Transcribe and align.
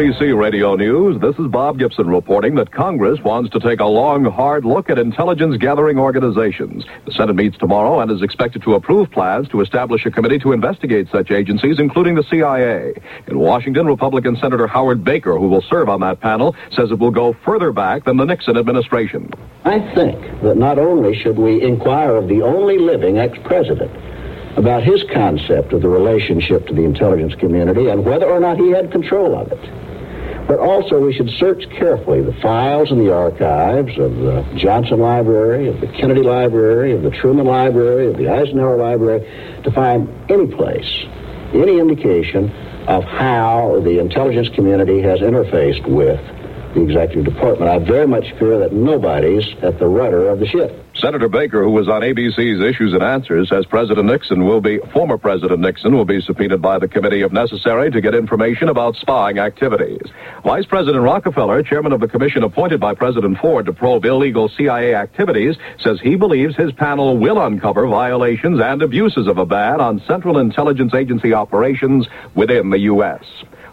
NBC 0.00 0.34
Radio 0.34 0.76
News, 0.76 1.20
this 1.20 1.38
is 1.38 1.46
Bob 1.48 1.78
Gibson 1.78 2.08
reporting 2.08 2.54
that 2.54 2.72
Congress 2.72 3.20
wants 3.20 3.50
to 3.50 3.60
take 3.60 3.80
a 3.80 3.84
long, 3.84 4.24
hard 4.24 4.64
look 4.64 4.88
at 4.88 4.98
intelligence 4.98 5.58
gathering 5.58 5.98
organizations. 5.98 6.86
The 7.04 7.12
Senate 7.12 7.36
meets 7.36 7.58
tomorrow 7.58 8.00
and 8.00 8.10
is 8.10 8.22
expected 8.22 8.62
to 8.62 8.76
approve 8.76 9.10
plans 9.10 9.46
to 9.50 9.60
establish 9.60 10.06
a 10.06 10.10
committee 10.10 10.38
to 10.38 10.52
investigate 10.52 11.08
such 11.12 11.30
agencies, 11.30 11.78
including 11.78 12.14
the 12.14 12.22
CIA. 12.22 12.94
In 13.26 13.38
Washington, 13.40 13.84
Republican 13.84 14.36
Senator 14.36 14.66
Howard 14.66 15.04
Baker, 15.04 15.36
who 15.36 15.48
will 15.48 15.60
serve 15.60 15.90
on 15.90 16.00
that 16.00 16.18
panel, 16.18 16.56
says 16.70 16.90
it 16.90 16.98
will 16.98 17.10
go 17.10 17.34
further 17.44 17.70
back 17.70 18.04
than 18.04 18.16
the 18.16 18.24
Nixon 18.24 18.56
administration. 18.56 19.30
I 19.66 19.80
think 19.94 20.18
that 20.40 20.56
not 20.56 20.78
only 20.78 21.14
should 21.14 21.36
we 21.36 21.60
inquire 21.60 22.16
of 22.16 22.26
the 22.26 22.40
only 22.40 22.78
living 22.78 23.18
ex-president, 23.18 23.92
about 24.56 24.82
his 24.82 25.04
concept 25.12 25.74
of 25.74 25.82
the 25.82 25.88
relationship 25.88 26.66
to 26.66 26.74
the 26.74 26.84
intelligence 26.84 27.34
community 27.34 27.88
and 27.88 28.04
whether 28.04 28.26
or 28.26 28.40
not 28.40 28.56
he 28.56 28.70
had 28.70 28.90
control 28.90 29.38
of 29.38 29.52
it. 29.52 29.89
But 30.50 30.58
also, 30.58 30.98
we 30.98 31.12
should 31.12 31.30
search 31.30 31.62
carefully 31.70 32.22
the 32.22 32.32
files 32.32 32.90
and 32.90 33.00
the 33.00 33.14
archives 33.14 33.96
of 33.96 34.16
the 34.16 34.44
Johnson 34.56 34.98
Library, 34.98 35.68
of 35.68 35.80
the 35.80 35.86
Kennedy 35.86 36.22
Library, 36.22 36.90
of 36.90 37.02
the 37.02 37.10
Truman 37.10 37.46
Library, 37.46 38.08
of 38.08 38.16
the 38.16 38.28
Eisenhower 38.28 38.76
Library, 38.76 39.20
to 39.62 39.70
find 39.70 40.08
any 40.28 40.48
place, 40.48 41.04
any 41.54 41.78
indication 41.78 42.50
of 42.88 43.04
how 43.04 43.78
the 43.84 44.00
intelligence 44.00 44.48
community 44.48 45.00
has 45.02 45.20
interfaced 45.20 45.86
with 45.86 46.18
the 46.74 46.82
executive 46.82 47.24
department. 47.24 47.70
I 47.70 47.78
very 47.78 48.06
much 48.06 48.32
fear 48.38 48.58
that 48.58 48.72
nobody's 48.72 49.44
at 49.62 49.78
the 49.78 49.86
rudder 49.86 50.28
of 50.28 50.38
the 50.38 50.46
ship. 50.46 50.86
Senator 50.94 51.28
Baker, 51.28 51.62
who 51.62 51.70
was 51.70 51.88
on 51.88 52.02
ABC's 52.02 52.60
Issues 52.60 52.92
and 52.92 53.02
Answers, 53.02 53.48
says 53.48 53.64
President 53.64 54.06
Nixon 54.06 54.44
will 54.44 54.60
be, 54.60 54.78
former 54.92 55.16
President 55.16 55.60
Nixon 55.60 55.96
will 55.96 56.04
be 56.04 56.20
subpoenaed 56.20 56.60
by 56.60 56.78
the 56.78 56.88
committee 56.88 57.22
if 57.22 57.32
necessary 57.32 57.90
to 57.90 58.00
get 58.00 58.14
information 58.14 58.68
about 58.68 58.96
spying 58.96 59.38
activities. 59.38 60.02
Vice 60.44 60.66
President 60.66 61.02
Rockefeller, 61.02 61.62
chairman 61.62 61.92
of 61.92 62.00
the 62.00 62.08
commission 62.08 62.42
appointed 62.42 62.80
by 62.80 62.94
President 62.94 63.38
Ford 63.38 63.66
to 63.66 63.72
probe 63.72 64.04
illegal 64.04 64.48
CIA 64.50 64.94
activities, 64.94 65.56
says 65.78 66.00
he 66.00 66.16
believes 66.16 66.54
his 66.54 66.72
panel 66.72 67.16
will 67.16 67.40
uncover 67.40 67.86
violations 67.86 68.60
and 68.60 68.82
abuses 68.82 69.26
of 69.26 69.38
a 69.38 69.46
ban 69.46 69.80
on 69.80 70.02
Central 70.06 70.36
Intelligence 70.36 70.92
Agency 70.94 71.32
operations 71.32 72.08
within 72.34 72.68
the 72.70 72.78
U.S. 72.80 73.24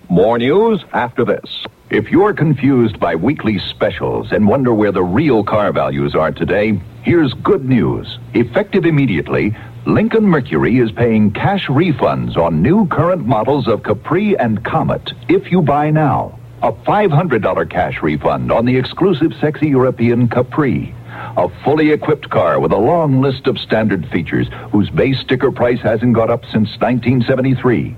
More 0.10 0.38
news 0.38 0.86
after 0.94 1.26
this. 1.26 1.66
If 1.90 2.12
you're 2.12 2.34
confused 2.34 3.00
by 3.00 3.16
weekly 3.16 3.60
specials 3.60 4.34
and 4.34 4.46
wonder 4.46 4.74
where 4.74 4.92
the 4.92 5.04
real 5.04 5.42
car 5.42 5.72
values 5.72 6.16
are 6.16 6.34
today, 6.34 6.82
here's 7.02 7.34
good 7.36 7.64
news. 7.64 8.20
Effective 8.34 8.86
immediately, 8.86 9.56
Lincoln 9.86 10.26
Mercury 10.26 10.80
is 10.80 10.92
paying 10.92 11.32
cash 11.32 11.68
refunds 11.68 12.36
on 12.36 12.62
new 12.62 12.88
current 12.88 13.26
models 13.26 13.70
of 13.70 13.84
Capri 13.84 14.38
and 14.38 14.66
Comet 14.66 15.14
if 15.30 15.50
you 15.50 15.62
buy 15.62 15.90
now. 15.90 16.38
A 16.62 16.74
$500 16.74 17.70
cash 17.70 18.02
refund 18.02 18.52
on 18.52 18.66
the 18.66 18.76
exclusive 18.76 19.32
sexy 19.40 19.70
European 19.70 20.28
Capri. 20.28 20.94
A 21.38 21.48
fully 21.64 21.92
equipped 21.92 22.30
car 22.30 22.60
with 22.60 22.74
a 22.74 22.78
long 22.78 23.22
list 23.22 23.48
of 23.48 23.58
standard 23.58 24.06
features 24.10 24.50
whose 24.74 24.90
base 24.90 25.22
sticker 25.22 25.54
price 25.54 25.80
hasn't 25.80 26.16
gone 26.16 26.32
up 26.32 26.44
since 26.44 26.78
1973 26.82 27.96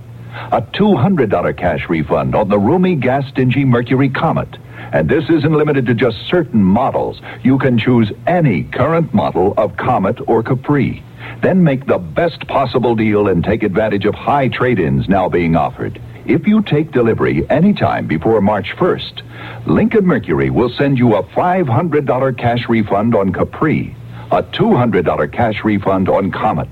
a 0.51 0.61
$200 0.61 1.57
cash 1.57 1.89
refund 1.89 2.35
on 2.35 2.49
the 2.49 2.57
roomy 2.57 2.95
gas 2.95 3.27
stingy 3.29 3.65
Mercury 3.65 4.09
Comet. 4.09 4.57
And 4.91 5.07
this 5.07 5.29
isn't 5.29 5.53
limited 5.53 5.85
to 5.87 5.93
just 5.93 6.17
certain 6.27 6.63
models. 6.63 7.21
You 7.43 7.59
can 7.59 7.77
choose 7.77 8.11
any 8.25 8.63
current 8.63 9.13
model 9.13 9.53
of 9.57 9.77
Comet 9.77 10.19
or 10.27 10.41
Capri. 10.41 11.03
Then 11.41 11.63
make 11.63 11.85
the 11.85 11.99
best 11.99 12.47
possible 12.47 12.95
deal 12.95 13.27
and 13.27 13.43
take 13.43 13.63
advantage 13.63 14.05
of 14.05 14.15
high 14.15 14.47
trade-ins 14.47 15.07
now 15.07 15.29
being 15.29 15.55
offered. 15.55 16.01
If 16.25 16.47
you 16.47 16.61
take 16.61 16.91
delivery 16.91 17.47
anytime 17.49 18.07
before 18.07 18.41
March 18.41 18.73
1st, 18.77 19.67
Lincoln 19.67 20.05
Mercury 20.05 20.49
will 20.49 20.69
send 20.69 20.97
you 20.97 21.15
a 21.15 21.23
$500 21.23 22.37
cash 22.37 22.67
refund 22.67 23.15
on 23.15 23.31
Capri, 23.31 23.95
a 24.31 24.43
$200 24.43 25.31
cash 25.31 25.63
refund 25.63 26.09
on 26.09 26.31
Comet, 26.31 26.69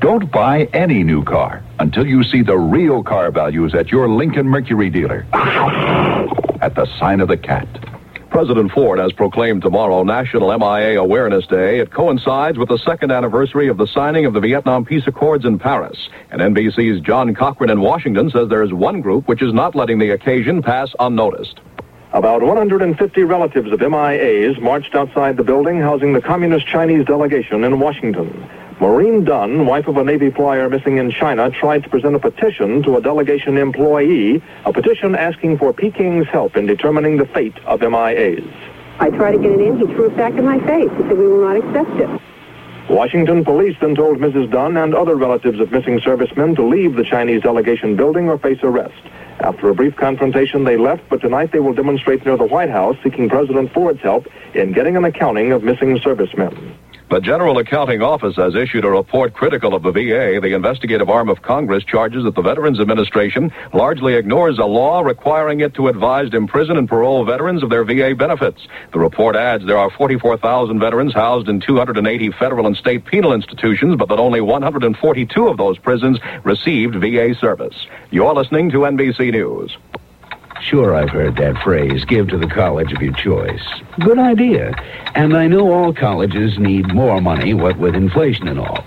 don't 0.00 0.30
buy 0.32 0.64
any 0.72 1.02
new 1.02 1.22
car 1.22 1.62
until 1.80 2.06
you 2.06 2.22
see 2.22 2.42
the 2.42 2.58
real 2.58 3.02
car 3.02 3.30
values 3.30 3.74
at 3.74 3.90
your 3.90 4.08
Lincoln 4.08 4.46
Mercury 4.46 4.90
dealer. 4.90 5.26
At 6.60 6.74
the 6.74 6.86
sign 6.98 7.20
of 7.20 7.28
the 7.28 7.38
cat. 7.38 7.66
President 8.28 8.70
Ford 8.70 8.98
has 8.98 9.12
proclaimed 9.12 9.62
tomorrow 9.62 10.04
National 10.04 10.56
MIA 10.56 11.00
Awareness 11.00 11.46
Day. 11.46 11.80
It 11.80 11.90
coincides 11.90 12.58
with 12.58 12.68
the 12.68 12.78
second 12.78 13.10
anniversary 13.10 13.68
of 13.68 13.78
the 13.78 13.86
signing 13.86 14.26
of 14.26 14.34
the 14.34 14.40
Vietnam 14.40 14.84
Peace 14.84 15.04
Accords 15.06 15.44
in 15.46 15.58
Paris. 15.58 16.08
And 16.30 16.40
NBC's 16.40 17.00
John 17.00 17.34
Cochran 17.34 17.70
in 17.70 17.80
Washington 17.80 18.30
says 18.30 18.48
there 18.48 18.62
is 18.62 18.72
one 18.72 19.00
group 19.00 19.26
which 19.26 19.42
is 19.42 19.52
not 19.52 19.74
letting 19.74 19.98
the 19.98 20.10
occasion 20.10 20.62
pass 20.62 20.90
unnoticed. 21.00 21.60
About 22.12 22.42
150 22.42 23.22
relatives 23.24 23.72
of 23.72 23.80
MIAs 23.80 24.60
marched 24.60 24.94
outside 24.94 25.38
the 25.38 25.44
building 25.44 25.80
housing 25.80 26.12
the 26.12 26.20
Communist 26.20 26.66
Chinese 26.66 27.06
delegation 27.06 27.64
in 27.64 27.80
Washington. 27.80 28.48
Maureen 28.80 29.24
Dunn, 29.24 29.66
wife 29.66 29.88
of 29.88 29.98
a 29.98 30.04
Navy 30.04 30.30
flyer 30.30 30.70
missing 30.70 30.96
in 30.96 31.10
China, 31.10 31.50
tried 31.50 31.84
to 31.84 31.90
present 31.90 32.16
a 32.16 32.18
petition 32.18 32.82
to 32.84 32.96
a 32.96 33.02
delegation 33.02 33.58
employee, 33.58 34.42
a 34.64 34.72
petition 34.72 35.14
asking 35.14 35.58
for 35.58 35.74
Peking's 35.74 36.26
help 36.28 36.56
in 36.56 36.64
determining 36.64 37.18
the 37.18 37.26
fate 37.26 37.58
of 37.66 37.80
MIAs. 37.80 38.50
I 38.98 39.10
tried 39.10 39.32
to 39.32 39.38
get 39.38 39.52
it 39.52 39.60
in. 39.60 39.78
He 39.78 39.84
threw 39.84 40.06
it 40.06 40.16
back 40.16 40.32
in 40.32 40.46
my 40.46 40.58
face. 40.60 40.90
He 40.92 41.02
said, 41.02 41.18
we 41.18 41.28
will 41.28 41.42
not 41.42 41.56
accept 41.58 41.90
it. 42.00 42.20
Washington 42.88 43.44
police 43.44 43.76
then 43.82 43.94
told 43.94 44.16
Mrs. 44.16 44.50
Dunn 44.50 44.78
and 44.78 44.94
other 44.94 45.14
relatives 45.14 45.60
of 45.60 45.70
missing 45.70 46.00
servicemen 46.00 46.54
to 46.54 46.62
leave 46.62 46.96
the 46.96 47.04
Chinese 47.04 47.42
delegation 47.42 47.96
building 47.96 48.30
or 48.30 48.38
face 48.38 48.60
arrest. 48.62 49.02
After 49.40 49.68
a 49.68 49.74
brief 49.74 49.94
confrontation, 49.96 50.64
they 50.64 50.78
left, 50.78 51.02
but 51.10 51.20
tonight 51.20 51.52
they 51.52 51.60
will 51.60 51.74
demonstrate 51.74 52.24
near 52.24 52.38
the 52.38 52.46
White 52.46 52.70
House 52.70 52.96
seeking 53.04 53.28
President 53.28 53.74
Ford's 53.74 54.00
help 54.00 54.26
in 54.54 54.72
getting 54.72 54.96
an 54.96 55.04
accounting 55.04 55.52
of 55.52 55.62
missing 55.62 56.00
servicemen. 56.02 56.74
The 57.10 57.20
General 57.20 57.58
Accounting 57.58 58.02
Office 58.02 58.36
has 58.36 58.54
issued 58.54 58.84
a 58.84 58.88
report 58.88 59.34
critical 59.34 59.74
of 59.74 59.82
the 59.82 59.90
VA. 59.90 60.38
The 60.40 60.54
investigative 60.54 61.10
arm 61.10 61.28
of 61.28 61.42
Congress 61.42 61.82
charges 61.82 62.22
that 62.22 62.36
the 62.36 62.40
Veterans 62.40 62.78
Administration 62.78 63.50
largely 63.74 64.14
ignores 64.14 64.60
a 64.60 64.64
law 64.64 65.00
requiring 65.00 65.58
it 65.58 65.74
to 65.74 65.88
advise 65.88 66.32
imprisoned 66.32 66.78
and 66.78 66.88
parole 66.88 67.24
veterans 67.24 67.64
of 67.64 67.68
their 67.68 67.82
VA 67.82 68.14
benefits. 68.14 68.64
The 68.92 69.00
report 69.00 69.34
adds 69.34 69.66
there 69.66 69.76
are 69.76 69.90
44,000 69.90 70.78
veterans 70.78 71.12
housed 71.12 71.48
in 71.48 71.58
280 71.58 72.30
federal 72.38 72.68
and 72.68 72.76
state 72.76 73.04
penal 73.04 73.32
institutions, 73.32 73.96
but 73.96 74.08
that 74.08 74.20
only 74.20 74.40
142 74.40 75.48
of 75.48 75.56
those 75.56 75.78
prisons 75.78 76.20
received 76.44 76.94
VA 76.94 77.34
service. 77.34 77.88
You're 78.12 78.34
listening 78.34 78.70
to 78.70 78.82
NBC 78.82 79.32
News. 79.32 79.76
Sure, 80.60 80.94
I've 80.94 81.10
heard 81.10 81.36
that 81.36 81.62
phrase, 81.62 82.04
give 82.04 82.28
to 82.28 82.38
the 82.38 82.46
college 82.46 82.92
of 82.92 83.00
your 83.02 83.14
choice. 83.14 83.62
Good 83.98 84.18
idea. 84.18 84.74
And 85.14 85.36
I 85.36 85.46
know 85.48 85.72
all 85.72 85.92
colleges 85.92 86.58
need 86.58 86.92
more 86.92 87.20
money, 87.20 87.54
what 87.54 87.78
with 87.78 87.94
inflation 87.94 88.46
and 88.46 88.60
all. 88.60 88.84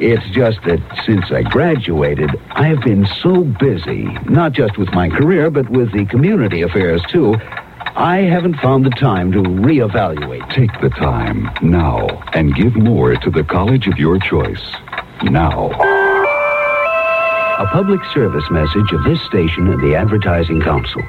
It's 0.00 0.28
just 0.30 0.62
that 0.64 0.80
since 1.06 1.30
I 1.30 1.42
graduated, 1.42 2.30
I've 2.50 2.82
been 2.82 3.06
so 3.22 3.44
busy, 3.44 4.04
not 4.28 4.52
just 4.52 4.76
with 4.76 4.92
my 4.92 5.08
career, 5.08 5.50
but 5.50 5.70
with 5.70 5.92
the 5.92 6.04
community 6.04 6.62
affairs, 6.62 7.02
too. 7.08 7.36
I 7.96 8.22
haven't 8.22 8.56
found 8.56 8.84
the 8.84 8.90
time 8.90 9.30
to 9.32 9.38
reevaluate. 9.38 10.50
Take 10.50 10.80
the 10.80 10.90
time 10.90 11.48
now 11.62 12.06
and 12.32 12.54
give 12.54 12.74
more 12.74 13.14
to 13.16 13.30
the 13.30 13.44
college 13.44 13.86
of 13.86 13.98
your 13.98 14.18
choice. 14.18 14.62
Now. 15.22 15.93
A 17.56 17.66
public 17.66 18.00
service 18.12 18.50
message 18.50 18.90
of 18.90 19.04
this 19.04 19.22
station 19.22 19.68
and 19.68 19.80
the 19.80 19.94
Advertising 19.94 20.60
Council. 20.60 21.00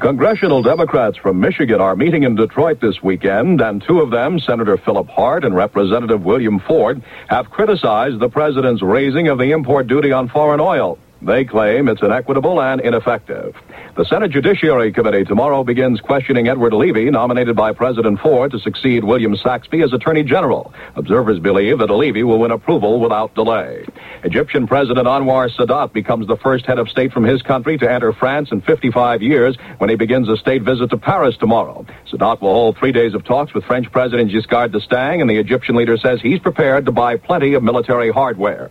Congressional 0.00 0.62
Democrats 0.62 1.18
from 1.18 1.38
Michigan 1.38 1.82
are 1.82 1.94
meeting 1.94 2.22
in 2.22 2.34
Detroit 2.34 2.80
this 2.80 3.02
weekend, 3.02 3.60
and 3.60 3.82
two 3.82 4.00
of 4.00 4.10
them, 4.10 4.38
Senator 4.38 4.78
Philip 4.78 5.06
Hart 5.08 5.44
and 5.44 5.54
Representative 5.54 6.24
William 6.24 6.58
Ford, 6.60 7.02
have 7.28 7.50
criticized 7.50 8.20
the 8.20 8.30
president's 8.30 8.80
raising 8.80 9.28
of 9.28 9.36
the 9.36 9.50
import 9.50 9.86
duty 9.86 10.12
on 10.12 10.28
foreign 10.28 10.60
oil. 10.60 10.98
They 11.20 11.44
claim 11.44 11.88
it's 11.88 12.00
inequitable 12.00 12.62
and 12.62 12.80
ineffective. 12.80 13.56
The 13.96 14.04
Senate 14.04 14.30
Judiciary 14.30 14.92
Committee 14.92 15.24
tomorrow 15.24 15.64
begins 15.64 16.00
questioning 16.00 16.46
Edward 16.46 16.72
Levi, 16.72 17.10
nominated 17.10 17.56
by 17.56 17.72
President 17.72 18.20
Ford 18.20 18.52
to 18.52 18.60
succeed 18.60 19.02
William 19.02 19.34
Saxbe 19.34 19.82
as 19.82 19.92
Attorney 19.92 20.22
General. 20.22 20.72
Observers 20.94 21.40
believe 21.40 21.80
that 21.80 21.90
Levy 21.90 22.22
will 22.22 22.38
win 22.38 22.52
approval 22.52 23.00
without 23.00 23.34
delay. 23.34 23.84
Egyptian 24.22 24.68
President 24.68 25.08
Anwar 25.08 25.50
Sadat 25.50 25.92
becomes 25.92 26.28
the 26.28 26.36
first 26.36 26.66
head 26.66 26.78
of 26.78 26.88
state 26.88 27.12
from 27.12 27.24
his 27.24 27.42
country 27.42 27.76
to 27.78 27.90
enter 27.90 28.12
France 28.12 28.52
in 28.52 28.60
55 28.60 29.20
years 29.20 29.56
when 29.78 29.90
he 29.90 29.96
begins 29.96 30.28
a 30.28 30.36
state 30.36 30.62
visit 30.62 30.90
to 30.90 30.98
Paris 30.98 31.36
tomorrow. 31.36 31.84
Sadat 32.12 32.40
will 32.40 32.52
hold 32.52 32.78
three 32.78 32.92
days 32.92 33.14
of 33.14 33.24
talks 33.24 33.52
with 33.54 33.64
French 33.64 33.90
President 33.90 34.30
Giscard 34.30 34.70
d'Estaing, 34.70 35.20
and 35.20 35.28
the 35.28 35.38
Egyptian 35.38 35.74
leader 35.74 35.96
says 35.96 36.20
he's 36.20 36.38
prepared 36.38 36.86
to 36.86 36.92
buy 36.92 37.16
plenty 37.16 37.54
of 37.54 37.64
military 37.64 38.12
hardware. 38.12 38.70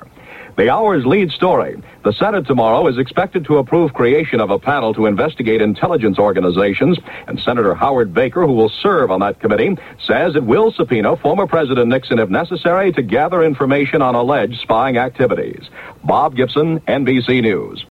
The 0.57 0.71
hour's 0.71 1.05
lead 1.05 1.29
story. 1.29 1.79
The 2.03 2.13
Senate 2.13 2.47
tomorrow 2.47 2.87
is 2.87 2.97
expected 2.97 3.45
to 3.45 3.57
approve 3.57 3.93
creation 3.93 4.39
of 4.39 4.49
a 4.49 4.57
panel 4.57 4.91
to 4.95 5.05
investigate 5.05 5.61
intelligence 5.61 6.17
organizations, 6.17 6.97
and 7.27 7.39
Senator 7.39 7.75
Howard 7.75 8.11
Baker, 8.11 8.47
who 8.47 8.53
will 8.53 8.69
serve 8.69 9.11
on 9.11 9.19
that 9.19 9.39
committee, 9.39 9.77
says 9.99 10.35
it 10.35 10.43
will 10.43 10.71
subpoena 10.71 11.15
former 11.17 11.45
President 11.45 11.89
Nixon 11.89 12.17
if 12.17 12.29
necessary 12.29 12.91
to 12.93 13.03
gather 13.03 13.43
information 13.43 14.01
on 14.01 14.15
alleged 14.15 14.59
spying 14.59 14.97
activities. 14.97 15.69
Bob 16.03 16.35
Gibson, 16.35 16.79
NBC 16.79 17.43
News. 17.43 17.85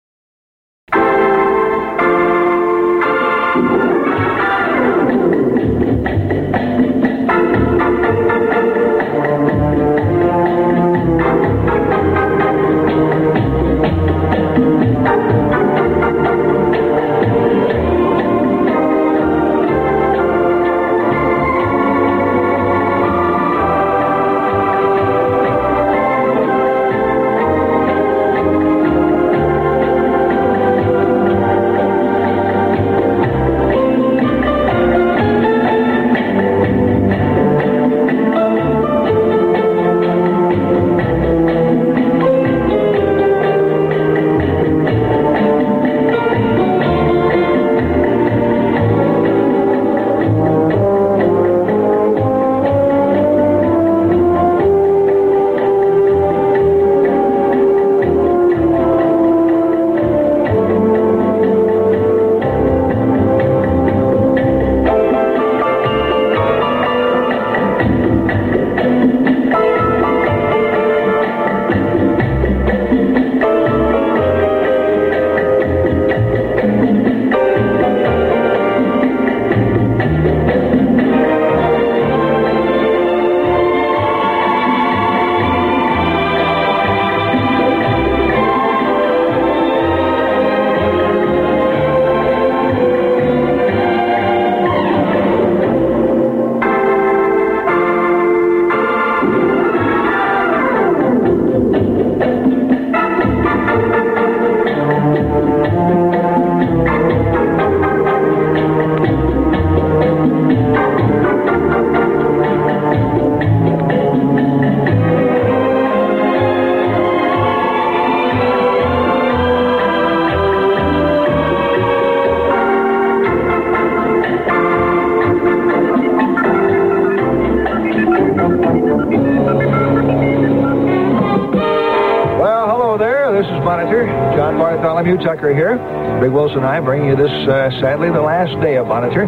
Wilson 136.29 136.59
and 136.59 136.67
I 136.67 136.81
bringing 136.81 137.09
you 137.09 137.17
this, 137.17 137.31
uh, 137.31 137.71
sadly, 137.81 138.11
the 138.11 138.21
last 138.21 138.61
day 138.61 138.77
of 138.77 138.87
Monitor. 138.87 139.27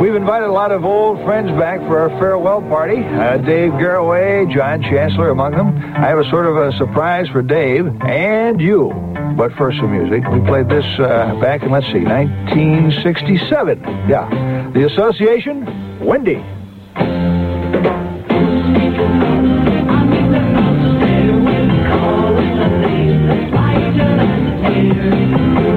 We've 0.00 0.14
invited 0.14 0.48
a 0.48 0.52
lot 0.52 0.70
of 0.72 0.84
old 0.84 1.22
friends 1.24 1.50
back 1.58 1.80
for 1.80 1.98
our 1.98 2.08
farewell 2.18 2.60
party. 2.62 3.02
Uh, 3.02 3.38
Dave 3.38 3.72
Garroway, 3.72 4.52
John 4.52 4.82
Chancellor 4.82 5.30
among 5.30 5.52
them. 5.52 5.76
I 5.96 6.08
have 6.08 6.18
a 6.18 6.28
sort 6.30 6.46
of 6.46 6.56
a 6.56 6.72
surprise 6.76 7.28
for 7.28 7.42
Dave 7.42 7.86
and 8.02 8.60
you. 8.60 8.92
But 9.36 9.52
first, 9.54 9.78
some 9.78 9.90
music. 9.90 10.28
We 10.30 10.40
played 10.40 10.68
this 10.68 10.86
uh, 10.98 11.38
back 11.40 11.62
in, 11.62 11.70
let's 11.70 11.86
see, 11.86 12.04
1967. 12.04 13.82
Yeah. 14.08 14.70
The 14.72 14.86
Association, 14.86 16.00
Wendy. 16.04 16.42
And 24.96 25.73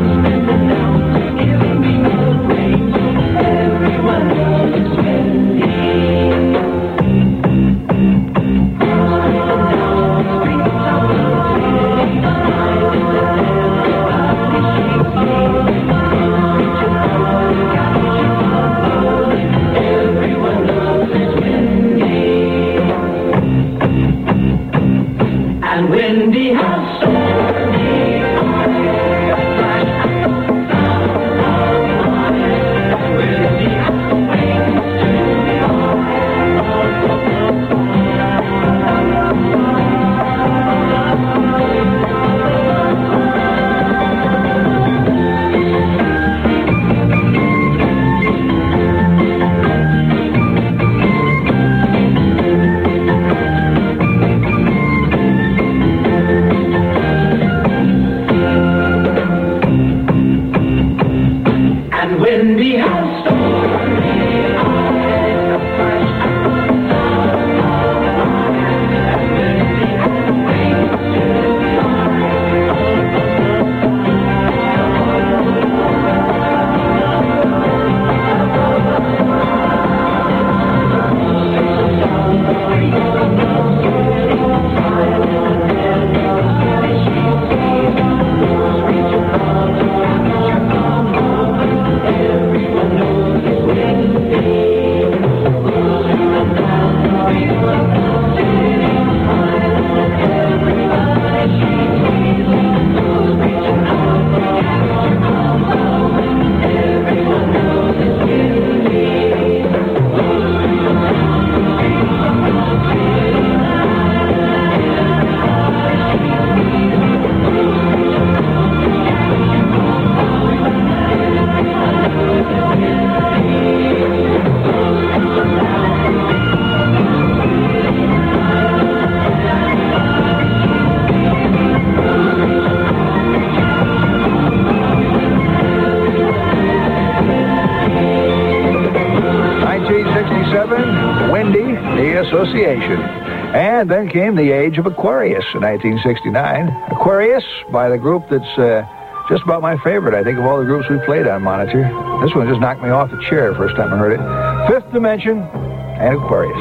And 144.18 144.36
then 144.36 144.36
came 144.36 144.48
the 144.48 144.52
age 144.52 144.80
of 144.80 144.88
Aquarius 144.88 145.46
in 145.54 145.62
1969. 145.62 146.70
Aquarius 146.90 147.44
by 147.72 147.88
the 147.88 148.00
group 148.00 148.24
that's 148.32 148.58
uh, 148.58 148.84
just 149.30 149.44
about 149.44 149.62
my 149.62 149.78
favorite, 149.84 150.16
I 150.16 150.24
think, 150.24 150.40
of 150.40 150.46
all 150.46 150.58
the 150.58 150.66
groups 150.66 150.90
we 150.90 150.98
played 151.06 151.28
on 151.28 151.44
Monitor. 151.44 151.84
This 152.24 152.34
one 152.34 152.48
just 152.48 152.60
knocked 152.60 152.82
me 152.82 152.90
off 152.90 153.12
the 153.12 153.24
chair 153.30 153.54
first 153.54 153.76
time 153.76 153.94
I 153.94 153.98
heard 153.98 154.14
it. 154.14 154.72
Fifth 154.72 154.92
Dimension 154.92 155.42
and 155.44 156.16
Aquarius. 156.16 156.58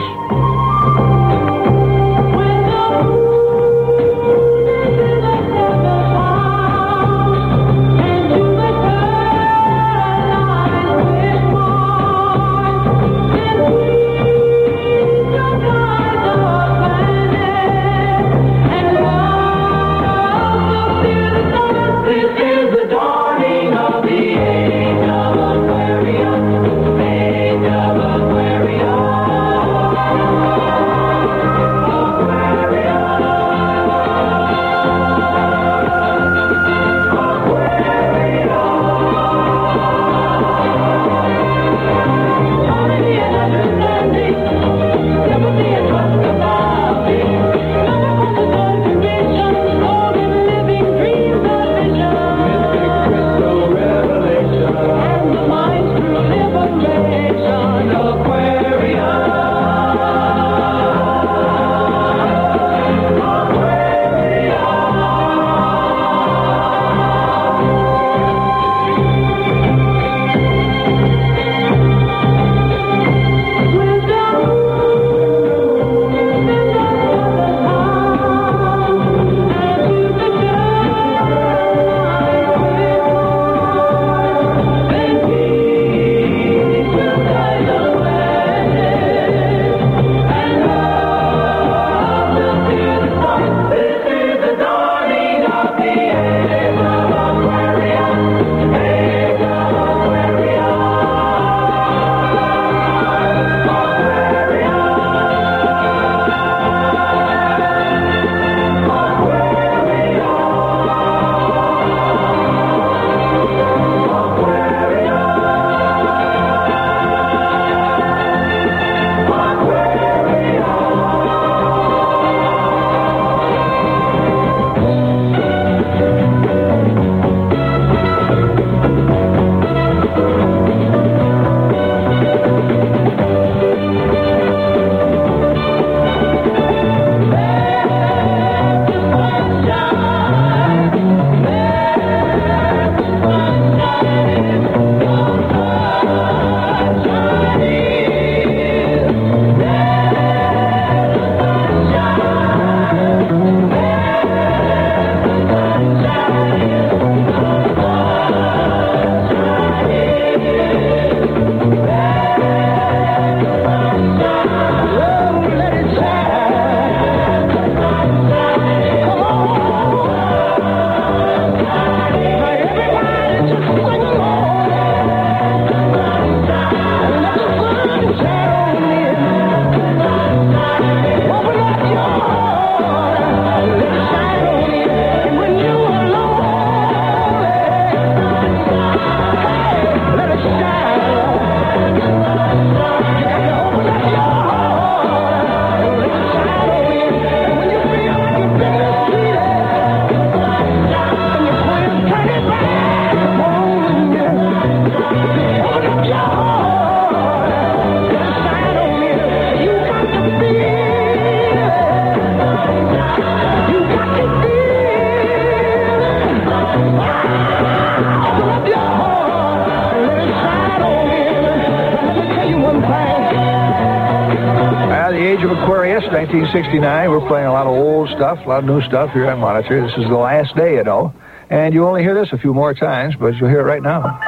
Stuff, 228.17 228.39
a 228.45 228.49
lot 228.49 228.59
of 228.61 228.65
new 228.65 228.81
stuff 228.83 229.13
here 229.13 229.31
on 229.31 229.39
Monitor. 229.39 229.87
This 229.87 229.97
is 229.97 230.09
the 230.09 230.17
last 230.17 230.57
day, 230.57 230.77
you 230.77 230.85
know. 230.85 231.13
And 231.51 231.73
you 231.75 231.87
only 231.87 232.03
hear 232.03 232.15
this 232.15 232.33
a 232.33 232.39
few 232.39 232.53
more 232.53 232.75
times, 232.75 233.15
but 233.15 233.35
you'll 233.37 233.49
hear 233.49 233.61
it 233.61 233.65
right 233.65 233.83
now. 233.83 234.19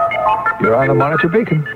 You're 0.60 0.76
on 0.76 0.88
the 0.88 0.94
Monitor 0.94 1.28
Beacon. 1.28 1.66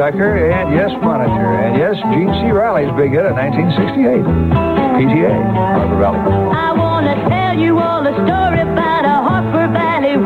Tucker, 0.00 0.48
and 0.50 0.72
yes, 0.72 0.88
Monitor, 1.02 1.60
and 1.60 1.76
yes, 1.76 1.92
Jeannie 2.08 2.32
C. 2.40 2.48
Riley's 2.48 2.88
big 2.96 3.12
hit 3.12 3.26
of 3.26 3.36
1968. 3.36 4.24
PTA, 4.96 5.28
Harper 5.52 5.98
Valley. 6.00 6.16
I 6.56 6.72
want 6.72 7.04
to 7.04 7.28
tell 7.28 7.52
you 7.52 7.76
all 7.76 8.00
a 8.00 8.14
story 8.24 8.64
about 8.64 9.04
a 9.04 9.20
Harper 9.20 9.68
Valley 9.76 10.16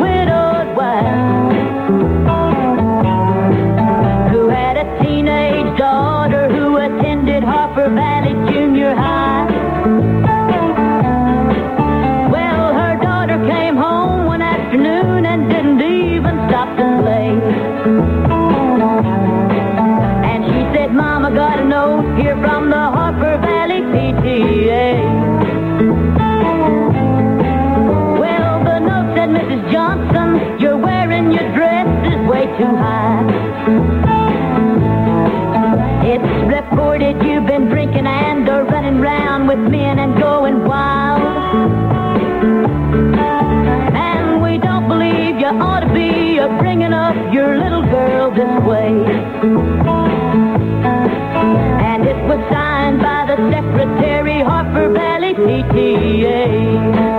and 39.99 40.19
going 40.19 40.65
wild. 40.65 41.23
And 43.95 44.43
we 44.43 44.59
don't 44.59 44.89
believe 44.89 45.39
you 45.39 45.47
ought 45.47 45.81
to 45.81 45.93
be 45.93 46.39
bringing 46.59 46.93
up 46.93 47.17
your 47.33 47.57
little 47.59 47.83
girl 47.83 48.31
this 48.31 48.63
way. 48.65 48.91
And 51.91 52.07
it 52.07 52.17
was 52.29 52.41
signed 52.53 53.01
by 53.01 53.27
the 53.27 53.37
secretary, 53.51 54.41
Harper 54.43 54.89
Valley 54.93 55.35
PTA. 55.35 57.14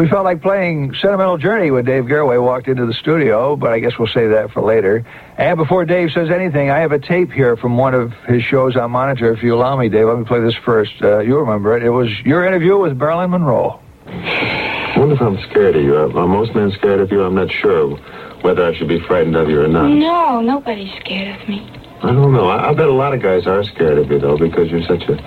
We 0.00 0.08
felt 0.08 0.24
like 0.24 0.40
playing 0.40 0.94
Sentimental 0.94 1.36
Journey 1.36 1.70
when 1.70 1.84
Dave 1.84 2.04
Garroway 2.04 2.42
walked 2.42 2.68
into 2.68 2.86
the 2.86 2.94
studio, 2.94 3.54
but 3.54 3.74
I 3.74 3.80
guess 3.80 3.98
we'll 3.98 4.08
save 4.08 4.30
that 4.30 4.50
for 4.50 4.62
later. 4.62 5.04
And 5.36 5.58
before 5.58 5.84
Dave 5.84 6.12
says 6.12 6.30
anything, 6.30 6.70
I 6.70 6.78
have 6.78 6.92
a 6.92 6.98
tape 6.98 7.30
here 7.30 7.54
from 7.54 7.76
one 7.76 7.92
of 7.92 8.14
his 8.26 8.42
shows 8.42 8.76
on 8.76 8.92
Monitor. 8.92 9.30
If 9.34 9.42
you 9.42 9.54
allow 9.54 9.76
me, 9.76 9.90
Dave, 9.90 10.06
let 10.06 10.18
me 10.18 10.24
play 10.24 10.40
this 10.40 10.54
first. 10.64 10.92
Uh, 11.02 11.18
you'll 11.18 11.40
remember 11.42 11.76
it. 11.76 11.82
It 11.82 11.90
was 11.90 12.08
your 12.20 12.46
interview 12.46 12.78
with 12.78 12.96
Marilyn 12.96 13.28
Monroe. 13.28 13.78
I 14.06 14.94
wonder 14.96 15.16
if 15.16 15.20
I'm 15.20 15.38
scared 15.50 15.76
of 15.76 15.82
you. 15.82 15.94
Are, 15.94 16.18
are 16.18 16.26
most 16.26 16.54
men 16.54 16.70
scared 16.78 17.00
of 17.00 17.12
you? 17.12 17.22
I'm 17.22 17.34
not 17.34 17.50
sure 17.50 17.98
whether 18.40 18.64
I 18.64 18.74
should 18.74 18.88
be 18.88 19.00
frightened 19.00 19.36
of 19.36 19.50
you 19.50 19.60
or 19.60 19.68
not. 19.68 19.88
No, 19.88 20.40
nobody's 20.40 20.98
scared 21.00 21.42
of 21.42 21.46
me. 21.46 21.70
I 22.02 22.06
don't 22.06 22.32
know. 22.32 22.48
I, 22.48 22.70
I 22.70 22.72
bet 22.72 22.88
a 22.88 22.92
lot 22.92 23.12
of 23.12 23.20
guys 23.20 23.46
are 23.46 23.62
scared 23.64 23.98
of 23.98 24.10
you, 24.10 24.18
though, 24.18 24.38
because 24.38 24.70
you're 24.70 24.80
such 24.84 25.02
an 25.10 25.18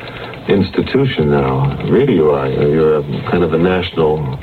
institution 0.48 1.32
now. 1.32 1.78
Really, 1.90 2.16
you 2.16 2.32
are. 2.32 2.50
You're 2.50 3.00
a, 3.00 3.04
kind 3.32 3.44
of 3.44 3.54
a 3.54 3.58
national 3.58 4.38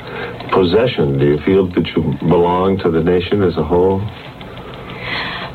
possession. 0.51 1.17
Do 1.17 1.25
you 1.25 1.39
feel 1.39 1.67
that 1.67 1.87
you 1.87 2.17
belong 2.27 2.77
to 2.79 2.91
the 2.91 3.03
nation 3.03 3.41
as 3.43 3.57
a 3.57 3.63
whole? 3.63 4.01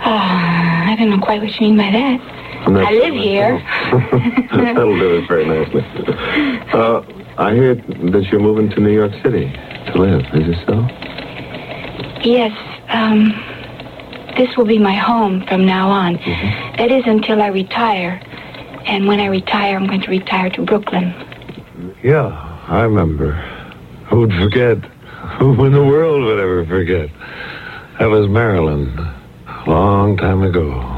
Oh, 0.04 0.09
I 0.09 0.94
don't 0.98 1.11
know 1.11 1.18
quite 1.18 1.42
what 1.42 1.59
you 1.61 1.68
mean 1.68 1.76
by 1.76 1.90
that. 1.90 2.20
I 2.68 2.92
live 2.92 3.14
here. 3.14 3.59
That'll 4.74 4.98
do 4.98 5.18
it 5.18 5.28
very 5.28 5.46
nicely. 5.46 5.82
Uh, 6.72 7.02
I 7.38 7.54
hear 7.54 7.74
that 7.74 8.28
you're 8.30 8.40
moving 8.40 8.70
to 8.70 8.80
New 8.80 8.92
York 8.92 9.12
City 9.22 9.52
to 9.52 9.92
live. 9.98 10.22
Is 10.35 10.48
it 10.48 10.66
so? 10.66 10.87
Yes, 12.28 12.52
um, 12.88 13.30
this 14.37 14.56
will 14.56 14.64
be 14.64 14.78
my 14.78 14.94
home 14.94 15.44
from 15.46 15.64
now 15.64 15.88
on. 15.88 16.14
That 16.78 16.90
is 16.90 17.04
until 17.06 17.40
I 17.40 17.48
retire. 17.48 18.20
And 18.87 19.07
when 19.09 19.18
I 19.20 19.27
retire, 19.27 19.77
I'm 19.77 19.87
going 19.87 20.01
to 20.03 20.11
retire 20.11 20.49
to 20.51 20.64
Brooklyn. 20.64 21.12
Yeah, 22.03 22.29
I 22.68 22.83
remember. 22.83 23.33
Who'd 24.09 24.33
forget? 24.33 24.79
Who 25.38 25.64
in 25.64 25.72
the 25.72 25.85
world 25.85 26.25
would 26.25 26.38
ever 26.38 26.64
forget? 26.64 27.11
That 27.99 28.07
was 28.07 28.29
Marilyn. 28.29 28.96
A 29.49 29.64
long 29.66 30.16
time 30.16 30.42
ago. 30.42 30.92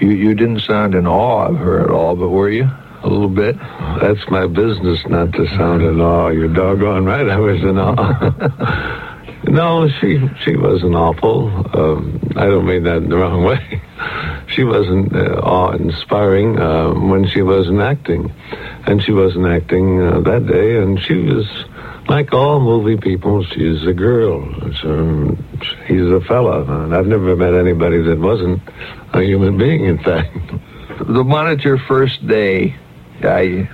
You 0.00 0.10
you 0.10 0.34
didn't 0.34 0.60
sound 0.60 0.94
in 0.94 1.06
awe 1.06 1.46
of 1.46 1.56
her 1.56 1.84
at 1.84 1.90
all, 1.90 2.16
but 2.16 2.30
were 2.30 2.50
you? 2.50 2.68
A 3.02 3.08
little 3.08 3.28
bit? 3.28 3.56
That's 4.00 4.28
my 4.28 4.46
business, 4.46 5.06
not 5.06 5.32
to 5.34 5.46
sound 5.56 5.82
in 5.82 6.00
awe. 6.00 6.28
You're 6.28 6.48
doggone 6.48 7.04
right 7.04 7.28
I 7.28 7.38
was 7.38 7.62
in 7.62 7.78
awe. 7.78 9.00
no, 9.48 9.88
she 10.00 10.20
she 10.42 10.56
wasn't 10.56 10.94
awful. 10.94 11.48
Um, 11.72 12.32
I 12.36 12.46
don't 12.46 12.66
mean 12.66 12.84
that 12.84 12.98
in 12.98 13.08
the 13.08 13.16
wrong 13.16 13.44
way. 13.44 13.82
She 14.46 14.62
wasn't 14.62 15.16
uh, 15.16 15.40
awe-inspiring 15.40 16.60
uh, 16.60 16.92
when 16.92 17.26
she 17.26 17.40
wasn't 17.40 17.80
acting. 17.80 18.32
And 18.86 19.02
she 19.02 19.10
wasn't 19.10 19.46
acting 19.46 20.00
uh, 20.00 20.20
that 20.20 20.46
day, 20.46 20.76
and 20.76 21.02
she 21.02 21.14
was 21.14 21.46
like 22.08 22.32
all 22.32 22.60
movie 22.60 22.96
people, 22.96 23.42
she's 23.44 23.86
a 23.86 23.92
girl. 23.92 24.46
So 24.82 25.36
he's 25.86 26.02
a 26.02 26.20
fella. 26.28 26.62
And 26.84 26.94
I've 26.94 27.06
never 27.06 27.34
met 27.34 27.54
anybody 27.54 28.02
that 28.02 28.18
wasn't 28.18 28.62
a 29.12 29.22
human 29.22 29.56
being, 29.56 29.86
in 29.86 29.98
fact. 29.98 30.36
The 31.00 31.24
monitor 31.24 31.78
first 31.78 32.26
day, 32.26 32.76
I 33.22 33.68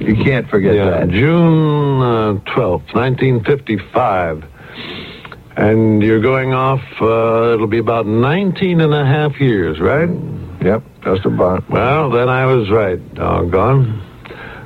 you 0.00 0.16
can't 0.24 0.48
forget 0.48 0.74
yeah, 0.74 0.90
that. 0.90 1.10
June 1.10 2.00
uh, 2.00 2.40
12th, 2.52 2.94
1955. 2.94 4.44
And 5.56 6.02
you're 6.02 6.20
going 6.20 6.52
off, 6.52 6.82
uh, 7.00 7.54
it'll 7.54 7.66
be 7.66 7.78
about 7.78 8.06
19 8.06 8.80
and 8.80 8.92
a 8.92 9.06
half 9.06 9.40
years, 9.40 9.80
right? 9.80 10.08
Yep, 10.60 10.82
just 11.02 11.24
about. 11.24 11.68
Well, 11.70 12.10
then 12.10 12.28
I 12.28 12.44
was 12.44 12.70
right, 12.70 13.14
doggone. 13.14 14.02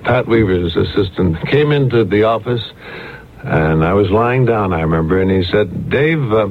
Pat 0.02 0.26
Weaver's 0.26 0.74
assistant 0.74 1.46
came 1.46 1.70
into 1.70 2.04
the 2.04 2.24
office, 2.24 2.62
and 3.44 3.84
I 3.84 3.92
was 3.92 4.10
lying 4.10 4.46
down, 4.46 4.72
I 4.72 4.80
remember, 4.80 5.20
and 5.20 5.30
he 5.30 5.44
said, 5.44 5.90
Dave, 5.90 6.32
uh, 6.32 6.48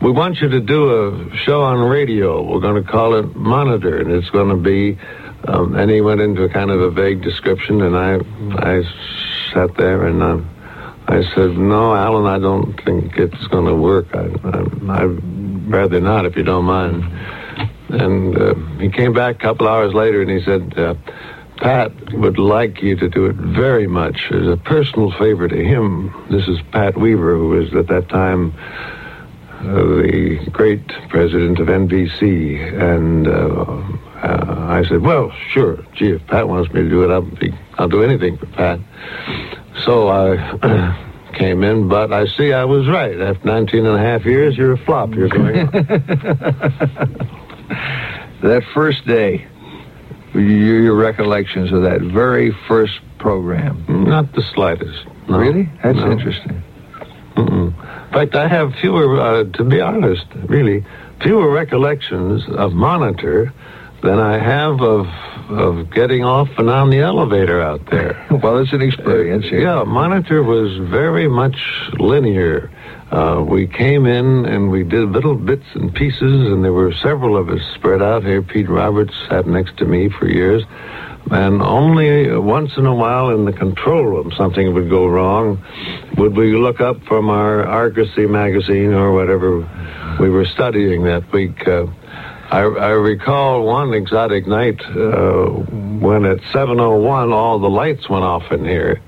we 0.00 0.10
want 0.10 0.40
you 0.40 0.48
to 0.48 0.60
do 0.60 0.90
a 0.90 1.36
show 1.36 1.62
on 1.62 1.78
radio. 1.78 2.42
We're 2.42 2.60
going 2.60 2.82
to 2.82 2.90
call 2.90 3.14
it 3.16 3.34
Monitor, 3.36 3.98
and 3.98 4.10
it's 4.12 4.30
going 4.30 4.48
to 4.48 4.56
be. 4.56 4.98
Um, 5.46 5.76
and 5.76 5.90
he 5.90 6.00
went 6.00 6.22
into 6.22 6.42
a 6.44 6.48
kind 6.48 6.70
of 6.70 6.80
a 6.80 6.90
vague 6.90 7.22
description, 7.22 7.82
and 7.82 7.96
I, 7.96 8.14
I 8.58 8.82
sat 9.52 9.76
there 9.76 10.06
and 10.06 10.22
um, 10.22 10.53
I 11.06 11.22
said, 11.34 11.56
"No, 11.56 11.94
Alan, 11.94 12.26
I 12.26 12.38
don't 12.38 12.80
think 12.84 13.16
it's 13.18 13.46
going 13.48 13.66
to 13.66 13.74
work. 13.74 14.06
I, 14.14 14.26
I, 14.44 15.02
I'd 15.02 15.70
rather 15.70 16.00
not, 16.00 16.24
if 16.24 16.36
you 16.36 16.42
don't 16.42 16.64
mind." 16.64 17.04
And 17.90 18.36
uh, 18.36 18.54
he 18.80 18.88
came 18.88 19.12
back 19.12 19.36
a 19.36 19.38
couple 19.38 19.68
hours 19.68 19.92
later, 19.92 20.22
and 20.22 20.30
he 20.30 20.42
said, 20.42 20.78
uh, 20.78 20.94
"Pat 21.58 21.92
would 22.14 22.38
like 22.38 22.82
you 22.82 22.96
to 22.96 23.08
do 23.08 23.26
it 23.26 23.36
very 23.36 23.86
much 23.86 24.30
as 24.30 24.46
a 24.46 24.56
personal 24.56 25.10
favor 25.12 25.46
to 25.46 25.64
him." 25.64 26.12
This 26.30 26.48
is 26.48 26.58
Pat 26.72 26.96
Weaver, 26.98 27.36
who 27.36 27.48
was 27.50 27.74
at 27.74 27.86
that 27.88 28.08
time 28.08 28.54
uh, 29.60 29.64
the 29.64 30.38
great 30.52 30.86
president 31.10 31.58
of 31.58 31.68
NBC, 31.68 32.72
and 32.80 33.28
uh, 33.28 34.26
uh, 34.26 34.66
I 34.70 34.84
said, 34.88 35.02
"Well, 35.02 35.32
sure. 35.50 35.84
Gee, 35.94 36.12
if 36.12 36.26
Pat 36.28 36.48
wants 36.48 36.72
me 36.72 36.82
to 36.82 36.88
do 36.88 37.02
it, 37.04 37.10
I'll 37.10 37.20
be, 37.20 37.52
I'll 37.74 37.88
do 37.88 38.02
anything 38.02 38.38
for 38.38 38.46
Pat." 38.46 38.80
So 39.82 40.08
I 40.08 40.96
came 41.34 41.62
in, 41.64 41.88
but 41.88 42.12
I 42.12 42.26
see 42.26 42.52
I 42.52 42.64
was 42.64 42.86
right. 42.88 43.20
After 43.20 43.46
19 43.46 43.86
and 43.86 43.96
a 43.96 43.98
half 43.98 44.24
years, 44.24 44.56
you're 44.56 44.72
a 44.74 44.78
flop. 44.78 45.14
You're 45.14 45.28
going. 45.28 45.68
That 48.42 48.62
first 48.74 49.06
day, 49.06 49.46
your, 50.34 50.42
your 50.82 50.94
recollections 50.94 51.72
of 51.72 51.82
that 51.82 52.02
very 52.02 52.54
first 52.68 53.00
program. 53.18 53.86
Not 53.88 54.32
the 54.34 54.42
slightest. 54.54 55.06
No. 55.30 55.38
Really? 55.38 55.70
That's 55.82 55.96
No. 55.96 56.10
interesting. 56.12 56.62
Mm-mm. 57.36 57.68
In 57.68 58.12
fact, 58.12 58.34
I 58.34 58.46
have 58.48 58.74
fewer, 58.82 59.18
uh, 59.18 59.44
to 59.44 59.64
be 59.64 59.80
honest, 59.80 60.26
really, 60.44 60.84
fewer 61.22 61.50
recollections 61.50 62.42
of 62.50 62.74
Monitor 62.74 63.50
than 64.02 64.18
I 64.20 64.36
have 64.38 64.82
of 64.82 65.06
of 65.48 65.90
getting 65.90 66.24
off 66.24 66.48
and 66.58 66.70
on 66.70 66.90
the 66.90 67.00
elevator 67.00 67.60
out 67.60 67.84
there. 67.90 68.26
well, 68.42 68.58
it's 68.58 68.72
an 68.72 68.82
experience. 68.82 69.46
yeah, 69.50 69.84
Monitor 69.84 70.42
was 70.42 70.76
very 70.90 71.28
much 71.28 71.56
linear. 71.98 72.70
Uh, 73.10 73.44
we 73.46 73.66
came 73.66 74.06
in 74.06 74.46
and 74.46 74.70
we 74.70 74.82
did 74.82 75.10
little 75.10 75.34
bits 75.34 75.66
and 75.74 75.94
pieces, 75.94 76.50
and 76.50 76.64
there 76.64 76.72
were 76.72 76.92
several 76.92 77.36
of 77.36 77.48
us 77.48 77.60
spread 77.74 78.02
out 78.02 78.24
here. 78.24 78.42
Pete 78.42 78.68
Roberts 78.68 79.14
sat 79.28 79.46
next 79.46 79.76
to 79.78 79.84
me 79.84 80.08
for 80.08 80.28
years. 80.28 80.64
And 81.30 81.62
only 81.62 82.36
once 82.36 82.76
in 82.76 82.84
a 82.84 82.94
while 82.94 83.30
in 83.30 83.46
the 83.46 83.52
control 83.52 84.04
room 84.04 84.32
something 84.36 84.74
would 84.74 84.90
go 84.90 85.06
wrong. 85.06 85.64
Would 86.18 86.36
we 86.36 86.54
look 86.54 86.80
up 86.80 87.02
from 87.04 87.30
our 87.30 87.64
Argosy 87.64 88.26
magazine 88.26 88.92
or 88.92 89.12
whatever 89.12 89.60
we 90.20 90.28
were 90.28 90.44
studying 90.44 91.04
that 91.04 91.32
week? 91.32 91.66
Uh, 91.66 91.86
I, 92.54 92.60
I 92.60 92.90
recall 92.90 93.64
one 93.64 93.92
exotic 93.94 94.46
night 94.46 94.80
uh, 94.80 95.46
when 95.98 96.24
at 96.24 96.38
7.01 96.38 97.32
all 97.32 97.58
the 97.58 97.68
lights 97.68 98.08
went 98.08 98.22
off 98.22 98.52
in 98.52 98.64
here. 98.64 99.02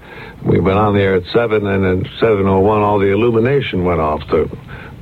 We 0.44 0.59
went 0.59 0.78
on 0.78 0.96
there 0.96 1.14
at 1.14 1.26
7 1.26 1.64
and 1.64 2.06
at 2.06 2.12
7.01 2.14 2.80
all 2.80 2.98
the 2.98 3.12
illumination 3.12 3.85
went 3.85 4.00
off. 4.00 4.26
The, 4.30 4.50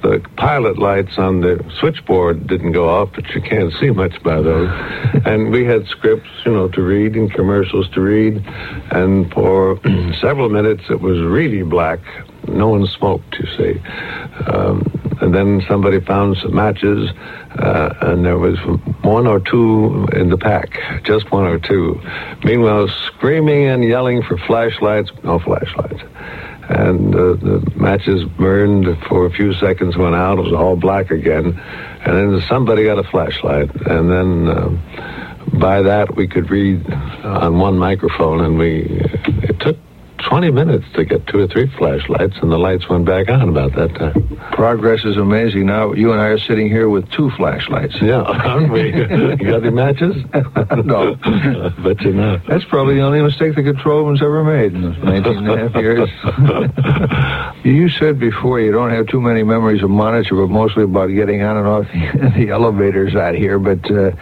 the 0.02 0.22
pilot 0.36 0.78
lights 0.78 1.16
on 1.16 1.40
the 1.40 1.64
switchboard 1.80 2.46
didn't 2.46 2.72
go 2.72 2.86
off, 2.86 3.12
but 3.14 3.26
you 3.30 3.40
can't 3.40 3.72
see 3.80 3.88
much 3.88 4.22
by 4.22 4.42
those. 4.42 4.68
and 5.24 5.50
we 5.50 5.64
had 5.64 5.86
scripts, 5.86 6.28
you 6.44 6.52
know, 6.52 6.68
to 6.68 6.82
read 6.82 7.16
and 7.16 7.32
commercials 7.32 7.88
to 7.94 8.02
read. 8.02 8.44
And 8.90 9.32
for 9.32 9.80
several 10.20 10.50
minutes 10.50 10.82
it 10.90 11.00
was 11.00 11.18
really 11.22 11.62
black. 11.62 12.00
No 12.46 12.68
one 12.68 12.86
smoked, 12.88 13.38
you 13.38 13.46
see. 13.56 13.80
Um, 14.48 15.03
and 15.20 15.34
then 15.34 15.62
somebody 15.68 16.00
found 16.00 16.36
some 16.38 16.54
matches, 16.54 17.10
uh, 17.58 17.94
and 18.02 18.24
there 18.24 18.38
was 18.38 18.58
one 19.02 19.26
or 19.26 19.40
two 19.40 20.06
in 20.12 20.30
the 20.30 20.38
pack, 20.38 20.78
just 21.04 21.30
one 21.30 21.44
or 21.44 21.58
two. 21.58 22.00
Meanwhile, 22.44 22.88
screaming 22.88 23.64
and 23.66 23.84
yelling 23.84 24.22
for 24.22 24.36
flashlights, 24.38 25.10
no 25.22 25.38
flashlights. 25.38 26.02
And 26.68 27.14
uh, 27.14 27.34
the 27.34 27.72
matches 27.76 28.24
burned 28.24 28.86
for 29.06 29.26
a 29.26 29.30
few 29.30 29.52
seconds, 29.54 29.96
went 29.96 30.14
out, 30.14 30.38
it 30.38 30.42
was 30.42 30.52
all 30.54 30.76
black 30.76 31.10
again. 31.10 31.60
And 32.04 32.32
then 32.32 32.42
somebody 32.48 32.84
got 32.84 32.98
a 32.98 33.04
flashlight, 33.04 33.74
and 33.86 34.10
then 34.10 34.48
uh, 34.48 34.68
by 35.58 35.82
that 35.82 36.16
we 36.16 36.26
could 36.26 36.50
read 36.50 36.90
on 37.22 37.58
one 37.58 37.78
microphone, 37.78 38.40
and 38.40 38.58
we, 38.58 38.82
it 39.42 39.60
took 39.60 39.76
20 40.28 40.50
minutes 40.50 40.84
to 40.94 41.04
get 41.04 41.26
two 41.26 41.40
or 41.40 41.46
three 41.46 41.66
flashlights, 41.76 42.36
and 42.40 42.50
the 42.50 42.58
lights 42.58 42.88
went 42.88 43.04
back 43.04 43.28
on 43.28 43.48
about 43.48 43.74
that 43.74 43.94
time. 43.94 44.38
Progress 44.52 45.04
is 45.04 45.16
amazing. 45.16 45.66
Now 45.66 45.92
you 45.92 46.12
and 46.12 46.20
I 46.20 46.26
are 46.26 46.38
sitting 46.38 46.68
here 46.68 46.88
with 46.88 47.10
two 47.10 47.30
flashlights. 47.32 47.96
Yeah, 48.00 48.22
aren't 48.22 48.72
we? 48.72 48.86
you 48.94 49.36
got 49.36 49.62
any 49.62 49.70
matches? 49.70 50.16
no. 50.84 51.16
but 51.82 52.00
you 52.00 52.12
know. 52.12 52.40
That's 52.48 52.64
probably 52.64 52.94
the 52.94 53.02
only 53.02 53.20
mistake 53.20 53.54
the 53.54 53.62
control 53.62 54.04
room's 54.04 54.22
ever 54.22 54.42
made 54.44 54.74
in 54.74 55.00
19 55.00 55.36
and 55.36 55.48
a 55.48 55.68
half 55.68 55.74
years. 55.74 56.08
you 57.64 57.88
said 57.90 58.18
before 58.18 58.60
you 58.60 58.72
don't 58.72 58.90
have 58.90 59.06
too 59.08 59.20
many 59.20 59.42
memories 59.42 59.82
of 59.82 59.90
monitor, 59.90 60.36
but 60.36 60.48
mostly 60.48 60.84
about 60.84 61.08
getting 61.08 61.42
on 61.42 61.56
and 61.58 61.66
off 61.66 61.86
the, 61.92 62.32
the 62.36 62.50
elevators 62.50 63.14
out 63.14 63.34
here. 63.34 63.58
But 63.58 63.90
uh, 63.90 64.12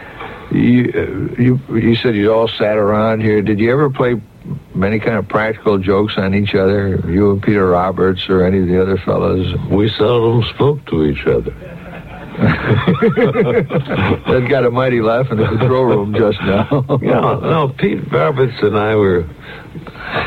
you, 0.50 0.92
uh, 0.94 1.40
you, 1.40 1.60
you 1.76 1.94
said 1.96 2.16
you 2.16 2.32
all 2.32 2.48
sat 2.48 2.76
around 2.76 3.20
here. 3.20 3.40
Did 3.42 3.58
you 3.58 3.72
ever 3.72 3.88
play 3.90 4.20
many 4.74 4.98
kind 4.98 5.16
of 5.16 5.28
practical 5.28 5.78
jokes 5.78 6.14
on 6.16 6.34
each 6.34 6.54
other? 6.54 7.02
You 7.06 7.32
and 7.32 7.42
Peter 7.42 7.66
Roberts 7.66 8.28
or 8.28 8.44
any 8.44 8.60
of 8.60 8.68
the 8.68 8.80
other 8.80 8.98
fellows? 8.98 9.54
We 9.70 9.88
seldom 9.90 10.42
spoke 10.54 10.84
to 10.86 11.04
each 11.04 11.26
other. 11.26 11.54
that 12.32 14.46
got 14.48 14.64
a 14.64 14.70
mighty 14.70 15.02
laugh 15.02 15.30
in 15.30 15.36
the 15.36 15.46
control 15.46 15.84
room 15.84 16.14
just 16.14 16.40
now. 16.40 16.84
Yeah, 17.02 17.20
no, 17.20 17.74
Pete 17.76 18.10
Roberts 18.10 18.54
and 18.62 18.76
I 18.76 18.96
were 18.96 19.28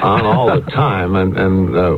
on 0.04 0.26
all 0.26 0.48
the 0.48 0.62
time, 0.70 1.16
and 1.16 1.36
and 1.38 1.76
uh, 1.76 1.96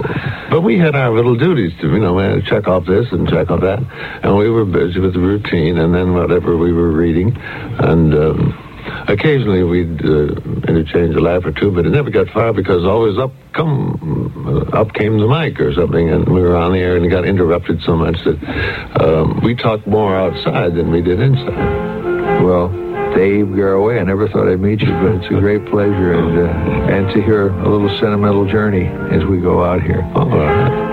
but 0.49 0.61
we 0.61 0.77
had 0.77 0.95
our 0.95 1.11
little 1.11 1.35
duties 1.35 1.73
to 1.81 1.87
you 1.87 1.99
know 1.99 2.13
we 2.13 2.23
had 2.23 2.35
to 2.35 2.41
check 2.41 2.69
off 2.69 2.85
this 2.85 3.11
and 3.11 3.27
check 3.27 3.51
off 3.51 3.59
that, 3.61 3.79
and 4.23 4.37
we 4.37 4.49
were 4.49 4.65
busy 4.65 4.99
with 4.99 5.13
the 5.13 5.19
routine, 5.19 5.77
and 5.77 5.93
then 5.93 6.13
whatever 6.13 6.55
we 6.55 6.71
were 6.71 6.91
reading, 6.91 7.35
and. 7.37 8.13
Um, 8.13 8.63
Occasionally 9.07 9.63
we'd 9.63 10.03
uh, 10.03 10.35
interchange 10.67 11.15
a 11.15 11.19
laugh 11.19 11.45
or 11.45 11.51
two, 11.51 11.71
but 11.71 11.85
it 11.85 11.89
never 11.89 12.09
got 12.09 12.29
far 12.29 12.53
because 12.53 12.85
always 12.85 13.17
up 13.17 13.31
come 13.53 14.69
uh, 14.73 14.77
up 14.77 14.93
came 14.93 15.17
the 15.17 15.27
mic 15.27 15.59
or 15.59 15.73
something, 15.73 16.09
and 16.09 16.27
we 16.27 16.41
were 16.41 16.55
on 16.55 16.73
the 16.73 16.79
air 16.79 16.95
and 16.95 17.05
it 17.05 17.09
got 17.09 17.25
interrupted 17.25 17.81
so 17.83 17.95
much 17.95 18.17
that 18.23 19.01
um, 19.01 19.39
we 19.41 19.55
talked 19.55 19.87
more 19.87 20.15
outside 20.15 20.75
than 20.75 20.91
we 20.91 21.01
did 21.01 21.19
inside. 21.19 22.43
Well, 22.43 22.69
Dave 23.15 23.47
Garroway, 23.47 23.99
I 23.99 24.03
never 24.03 24.27
thought 24.27 24.47
I'd 24.47 24.59
meet 24.59 24.81
you, 24.81 24.91
but 24.91 25.15
it's 25.15 25.25
a 25.27 25.39
great 25.39 25.65
pleasure, 25.67 26.13
and 26.13 26.37
uh, 26.37 26.93
and 26.93 27.13
to 27.13 27.21
hear 27.23 27.49
a 27.49 27.69
little 27.69 27.89
sentimental 27.97 28.45
journey 28.47 28.85
as 28.85 29.25
we 29.25 29.39
go 29.39 29.63
out 29.63 29.81
here. 29.81 30.03
All 30.13 30.86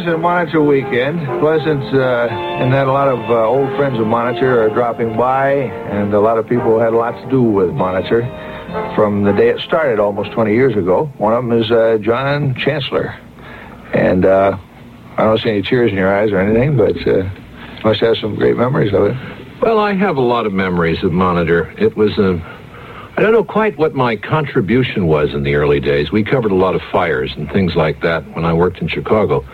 pleasant 0.00 0.22
Monitor 0.22 0.62
weekend, 0.62 1.18
pleasant 1.40 1.82
uh, 1.94 2.62
in 2.62 2.70
that 2.70 2.86
a 2.86 2.90
lot 2.90 3.06
of 3.08 3.18
uh, 3.28 3.46
old 3.46 3.68
friends 3.76 4.00
of 4.00 4.06
Monitor 4.06 4.62
are 4.62 4.70
dropping 4.70 5.14
by, 5.14 5.52
and 5.52 6.14
a 6.14 6.20
lot 6.20 6.38
of 6.38 6.48
people 6.48 6.80
had 6.80 6.94
a 6.94 6.96
lot 6.96 7.22
to 7.22 7.28
do 7.28 7.42
with 7.42 7.68
Monitor 7.68 8.22
from 8.94 9.24
the 9.24 9.32
day 9.32 9.50
it 9.50 9.60
started 9.60 10.00
almost 10.00 10.32
20 10.32 10.54
years 10.54 10.74
ago. 10.74 11.12
One 11.18 11.34
of 11.34 11.44
them 11.44 11.52
is 11.52 11.70
uh, 11.70 11.98
John 12.00 12.54
Chancellor, 12.54 13.14
and 13.92 14.24
uh, 14.24 14.56
I 15.18 15.24
don't 15.24 15.38
see 15.38 15.50
any 15.50 15.60
tears 15.60 15.90
in 15.90 15.98
your 15.98 16.10
eyes 16.10 16.32
or 16.32 16.38
anything, 16.38 16.78
but 16.78 16.96
uh, 17.06 17.28
must 17.84 18.00
have 18.00 18.16
some 18.16 18.36
great 18.36 18.56
memories 18.56 18.94
of 18.94 19.04
it. 19.04 19.60
Well, 19.60 19.78
I 19.78 19.92
have 19.92 20.16
a 20.16 20.22
lot 20.22 20.46
of 20.46 20.54
memories 20.54 21.04
of 21.04 21.12
Monitor. 21.12 21.74
It 21.76 21.94
was 21.94 22.16
a. 22.16 22.40
I 23.18 23.20
don't 23.20 23.32
know 23.32 23.44
quite 23.44 23.76
what 23.76 23.92
my 23.92 24.16
contribution 24.16 25.08
was 25.08 25.34
in 25.34 25.42
the 25.42 25.56
early 25.56 25.78
days. 25.78 26.10
We 26.10 26.24
covered 26.24 26.52
a 26.52 26.54
lot 26.54 26.74
of 26.74 26.80
fires 26.90 27.34
and 27.36 27.52
things 27.52 27.76
like 27.76 28.00
that 28.00 28.24
when 28.34 28.46
I 28.46 28.54
worked 28.54 28.78
in 28.78 28.88
Chicago. 28.88 29.44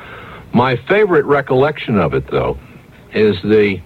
My 0.52 0.76
favorite 0.76 1.24
recollection 1.24 1.98
of 1.98 2.14
it, 2.14 2.28
though, 2.30 2.58
is 3.12 3.40
the 3.42 3.80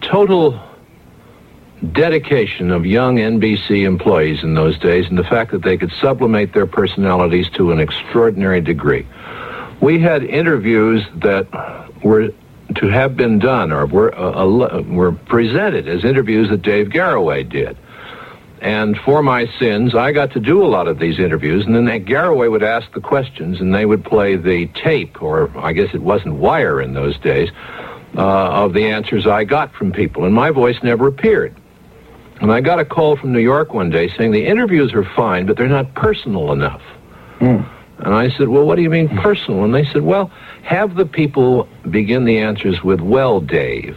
total 0.00 0.60
dedication 1.92 2.70
of 2.70 2.86
young 2.86 3.16
NBC 3.16 3.84
employees 3.84 4.42
in 4.42 4.54
those 4.54 4.78
days 4.78 5.06
and 5.08 5.18
the 5.18 5.24
fact 5.24 5.52
that 5.52 5.62
they 5.62 5.76
could 5.76 5.92
sublimate 6.00 6.52
their 6.54 6.66
personalities 6.66 7.48
to 7.50 7.70
an 7.72 7.80
extraordinary 7.80 8.60
degree. 8.60 9.06
We 9.80 10.00
had 10.00 10.22
interviews 10.22 11.04
that 11.16 11.46
were 12.02 12.30
to 12.76 12.88
have 12.88 13.16
been 13.16 13.38
done 13.38 13.72
or 13.72 13.86
were, 13.86 14.16
uh, 14.18 14.32
uh, 14.32 14.82
were 14.82 15.12
presented 15.12 15.88
as 15.88 16.04
interviews 16.04 16.48
that 16.48 16.62
Dave 16.62 16.88
Garroway 16.88 17.48
did. 17.48 17.76
And 18.66 18.98
for 18.98 19.22
my 19.22 19.46
sins, 19.60 19.94
I 19.94 20.10
got 20.10 20.32
to 20.32 20.40
do 20.40 20.60
a 20.60 20.66
lot 20.66 20.88
of 20.88 20.98
these 20.98 21.20
interviews, 21.20 21.64
and 21.64 21.72
then 21.76 21.84
that 21.84 22.04
Garroway 22.04 22.50
would 22.50 22.64
ask 22.64 22.92
the 22.94 23.00
questions, 23.00 23.60
and 23.60 23.72
they 23.72 23.86
would 23.86 24.04
play 24.04 24.34
the 24.34 24.66
tape, 24.74 25.22
or 25.22 25.56
I 25.56 25.72
guess 25.72 25.94
it 25.94 26.02
wasn't 26.02 26.34
wire 26.34 26.80
in 26.80 26.92
those 26.92 27.16
days, 27.20 27.48
uh, 28.16 28.64
of 28.64 28.72
the 28.72 28.88
answers 28.88 29.24
I 29.24 29.44
got 29.44 29.72
from 29.72 29.92
people, 29.92 30.24
and 30.24 30.34
my 30.34 30.50
voice 30.50 30.82
never 30.82 31.06
appeared. 31.06 31.54
And 32.40 32.50
I 32.50 32.60
got 32.60 32.80
a 32.80 32.84
call 32.84 33.16
from 33.16 33.32
New 33.32 33.38
York 33.38 33.72
one 33.72 33.88
day 33.88 34.12
saying 34.18 34.32
the 34.32 34.46
interviews 34.46 34.92
are 34.94 35.04
fine, 35.14 35.46
but 35.46 35.56
they're 35.56 35.68
not 35.68 35.94
personal 35.94 36.50
enough. 36.50 36.82
And 38.00 38.14
I 38.14 38.30
said, 38.30 38.48
Well, 38.48 38.66
what 38.66 38.74
do 38.74 38.82
you 38.82 38.90
mean 38.90 39.08
personal? 39.18 39.62
And 39.62 39.72
they 39.72 39.84
said, 39.84 40.02
Well, 40.02 40.32
have 40.64 40.96
the 40.96 41.06
people 41.06 41.68
begin 41.88 42.24
the 42.24 42.38
answers 42.38 42.82
with, 42.82 43.00
Well, 43.00 43.40
Dave. 43.40 43.96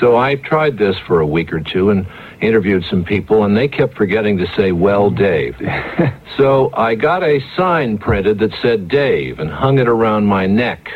So 0.00 0.16
I 0.16 0.36
tried 0.36 0.78
this 0.78 0.96
for 1.06 1.20
a 1.20 1.26
week 1.26 1.52
or 1.52 1.60
two 1.60 1.90
and 1.90 2.06
interviewed 2.40 2.84
some 2.84 3.04
people, 3.04 3.44
and 3.44 3.56
they 3.56 3.68
kept 3.68 3.94
forgetting 3.94 4.38
to 4.38 4.46
say, 4.54 4.72
Well, 4.72 5.10
Dave. 5.10 5.56
so 6.36 6.70
I 6.74 6.94
got 6.94 7.22
a 7.22 7.40
sign 7.56 7.98
printed 7.98 8.38
that 8.40 8.52
said 8.60 8.88
Dave 8.88 9.38
and 9.38 9.50
hung 9.50 9.78
it 9.78 9.88
around 9.88 10.26
my 10.26 10.46
neck. 10.46 10.90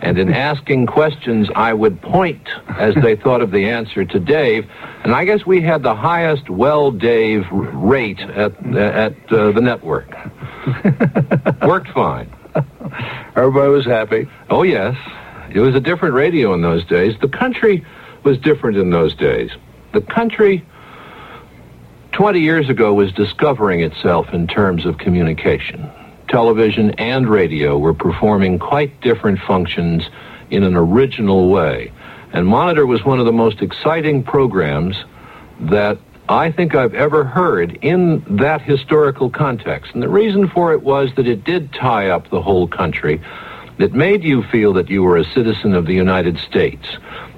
And 0.00 0.18
in 0.18 0.32
asking 0.32 0.86
questions, 0.86 1.48
I 1.54 1.72
would 1.72 2.00
point 2.00 2.48
as 2.68 2.94
they 3.02 3.16
thought 3.22 3.40
of 3.40 3.50
the 3.50 3.68
answer 3.68 4.04
to 4.04 4.20
Dave. 4.20 4.68
And 5.04 5.14
I 5.14 5.24
guess 5.24 5.44
we 5.44 5.60
had 5.60 5.82
the 5.82 5.94
highest 5.94 6.48
well 6.48 6.90
Dave 6.90 7.44
rate 7.50 8.20
at, 8.20 8.54
at 8.76 9.32
uh, 9.32 9.52
the 9.52 9.60
network. 9.60 10.08
Worked 11.66 11.90
fine. 11.92 12.32
Everybody 13.36 13.70
was 13.70 13.84
happy. 13.84 14.28
Oh, 14.50 14.62
yes. 14.62 14.96
It 15.50 15.60
was 15.60 15.74
a 15.74 15.80
different 15.80 16.14
radio 16.14 16.52
in 16.54 16.62
those 16.62 16.84
days. 16.84 17.14
The 17.20 17.28
country 17.28 17.84
was 18.28 18.36
different 18.36 18.76
in 18.76 18.90
those 18.90 19.14
days. 19.14 19.50
The 19.94 20.02
country 20.02 20.62
20 22.12 22.40
years 22.40 22.68
ago 22.68 22.92
was 22.92 23.10
discovering 23.12 23.80
itself 23.80 24.34
in 24.34 24.46
terms 24.46 24.84
of 24.84 24.98
communication. 24.98 25.90
Television 26.28 26.90
and 26.98 27.26
radio 27.26 27.78
were 27.78 27.94
performing 27.94 28.58
quite 28.58 29.00
different 29.00 29.40
functions 29.40 30.10
in 30.50 30.62
an 30.62 30.76
original 30.76 31.48
way. 31.48 31.90
And 32.34 32.46
Monitor 32.46 32.84
was 32.84 33.02
one 33.02 33.18
of 33.18 33.24
the 33.24 33.32
most 33.32 33.62
exciting 33.62 34.22
programs 34.22 35.02
that 35.60 35.96
I 36.28 36.52
think 36.52 36.74
I've 36.74 36.92
ever 36.92 37.24
heard 37.24 37.78
in 37.80 38.22
that 38.36 38.60
historical 38.60 39.30
context. 39.30 39.94
And 39.94 40.02
the 40.02 40.08
reason 40.10 40.48
for 40.48 40.74
it 40.74 40.82
was 40.82 41.14
that 41.16 41.26
it 41.26 41.44
did 41.44 41.72
tie 41.72 42.10
up 42.10 42.28
the 42.28 42.42
whole 42.42 42.68
country. 42.68 43.22
It 43.78 43.94
made 43.94 44.22
you 44.22 44.42
feel 44.42 44.74
that 44.74 44.90
you 44.90 45.02
were 45.02 45.16
a 45.16 45.24
citizen 45.24 45.72
of 45.72 45.86
the 45.86 45.94
United 45.94 46.36
States, 46.36 46.86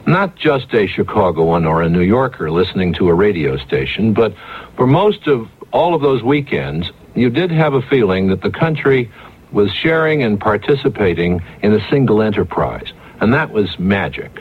not 0.06 0.36
just 0.36 0.72
a 0.74 0.86
Chicagoan 0.86 1.66
or 1.66 1.82
a 1.82 1.88
New 1.88 2.02
Yorker 2.02 2.50
listening 2.50 2.92
to 2.94 3.08
a 3.08 3.14
radio 3.14 3.56
station, 3.56 4.12
but 4.12 4.34
for 4.76 4.86
most 4.86 5.26
of 5.26 5.48
all 5.72 5.94
of 5.94 6.02
those 6.02 6.22
weekends, 6.22 6.90
you 7.14 7.30
did 7.30 7.50
have 7.50 7.74
a 7.74 7.82
feeling 7.82 8.28
that 8.28 8.42
the 8.42 8.50
country 8.50 9.10
was 9.52 9.72
sharing 9.72 10.22
and 10.22 10.40
participating 10.40 11.42
in 11.62 11.72
a 11.72 11.90
single 11.90 12.22
enterprise. 12.22 12.92
And 13.20 13.34
that 13.34 13.50
was 13.50 13.78
magic. 13.78 14.40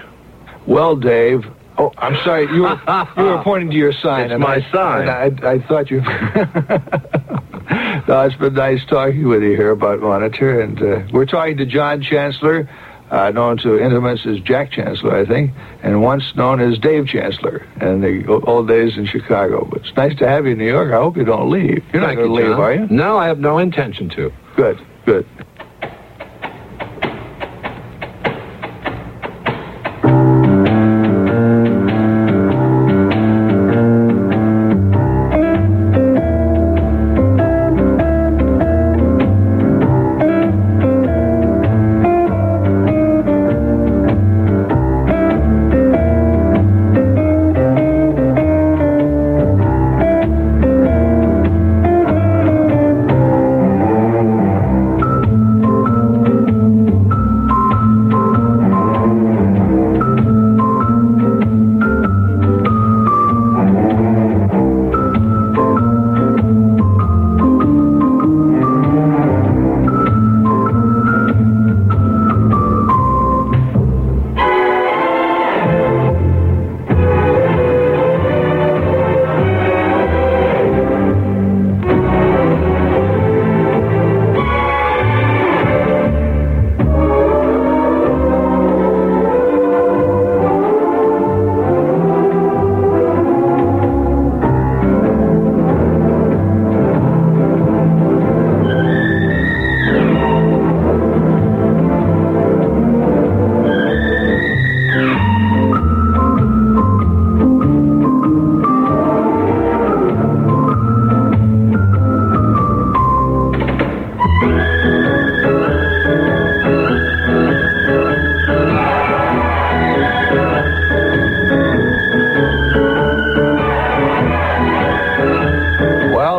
Well, 0.65 0.95
Dave. 0.95 1.45
Oh, 1.77 1.91
I'm 1.97 2.15
sorry. 2.23 2.43
You 2.53 2.63
were 2.63 2.81
you 3.17 3.23
were 3.23 3.43
pointing 3.43 3.71
to 3.71 3.77
your 3.77 3.93
sign. 3.93 4.25
It's 4.25 4.33
and 4.33 4.41
my 4.41 4.55
I, 4.55 4.71
sign. 4.71 5.09
I, 5.09 5.49
I 5.49 5.59
thought 5.59 5.89
you. 5.89 6.01
no, 8.07 8.25
it's 8.25 8.35
been 8.35 8.53
nice 8.53 8.85
talking 8.85 9.27
with 9.27 9.41
you 9.41 9.55
here 9.55 9.71
about 9.71 9.99
Monitor, 9.99 10.61
and 10.61 10.81
uh, 10.81 11.01
we're 11.11 11.25
talking 11.25 11.57
to 11.57 11.65
John 11.65 12.01
Chancellor, 12.01 12.69
uh, 13.11 13.31
known 13.31 13.57
to 13.59 13.79
intimates 13.79 14.25
as 14.25 14.39
Jack 14.41 14.71
Chancellor, 14.71 15.15
I 15.15 15.25
think, 15.25 15.51
and 15.81 16.01
once 16.01 16.35
known 16.35 16.59
as 16.61 16.77
Dave 16.77 17.07
Chancellor 17.07 17.65
in 17.81 18.01
the 18.01 18.25
old 18.27 18.67
days 18.67 18.97
in 18.97 19.05
Chicago. 19.05 19.67
But 19.69 19.81
it's 19.85 19.95
nice 19.95 20.15
to 20.19 20.27
have 20.27 20.45
you 20.45 20.51
in 20.53 20.57
New 20.57 20.67
York. 20.67 20.91
I 20.93 20.97
hope 20.97 21.17
you 21.17 21.25
don't 21.25 21.49
leave. 21.49 21.83
You're 21.91 22.01
not 22.01 22.15
going 22.15 22.17
to 22.17 22.23
you, 22.23 22.33
leave, 22.33 22.45
John. 22.47 22.59
are 22.61 22.73
you? 22.73 22.87
No, 22.89 23.17
I 23.17 23.27
have 23.27 23.39
no 23.39 23.57
intention 23.57 24.09
to. 24.09 24.31
Good, 24.55 24.79
good. 25.05 25.25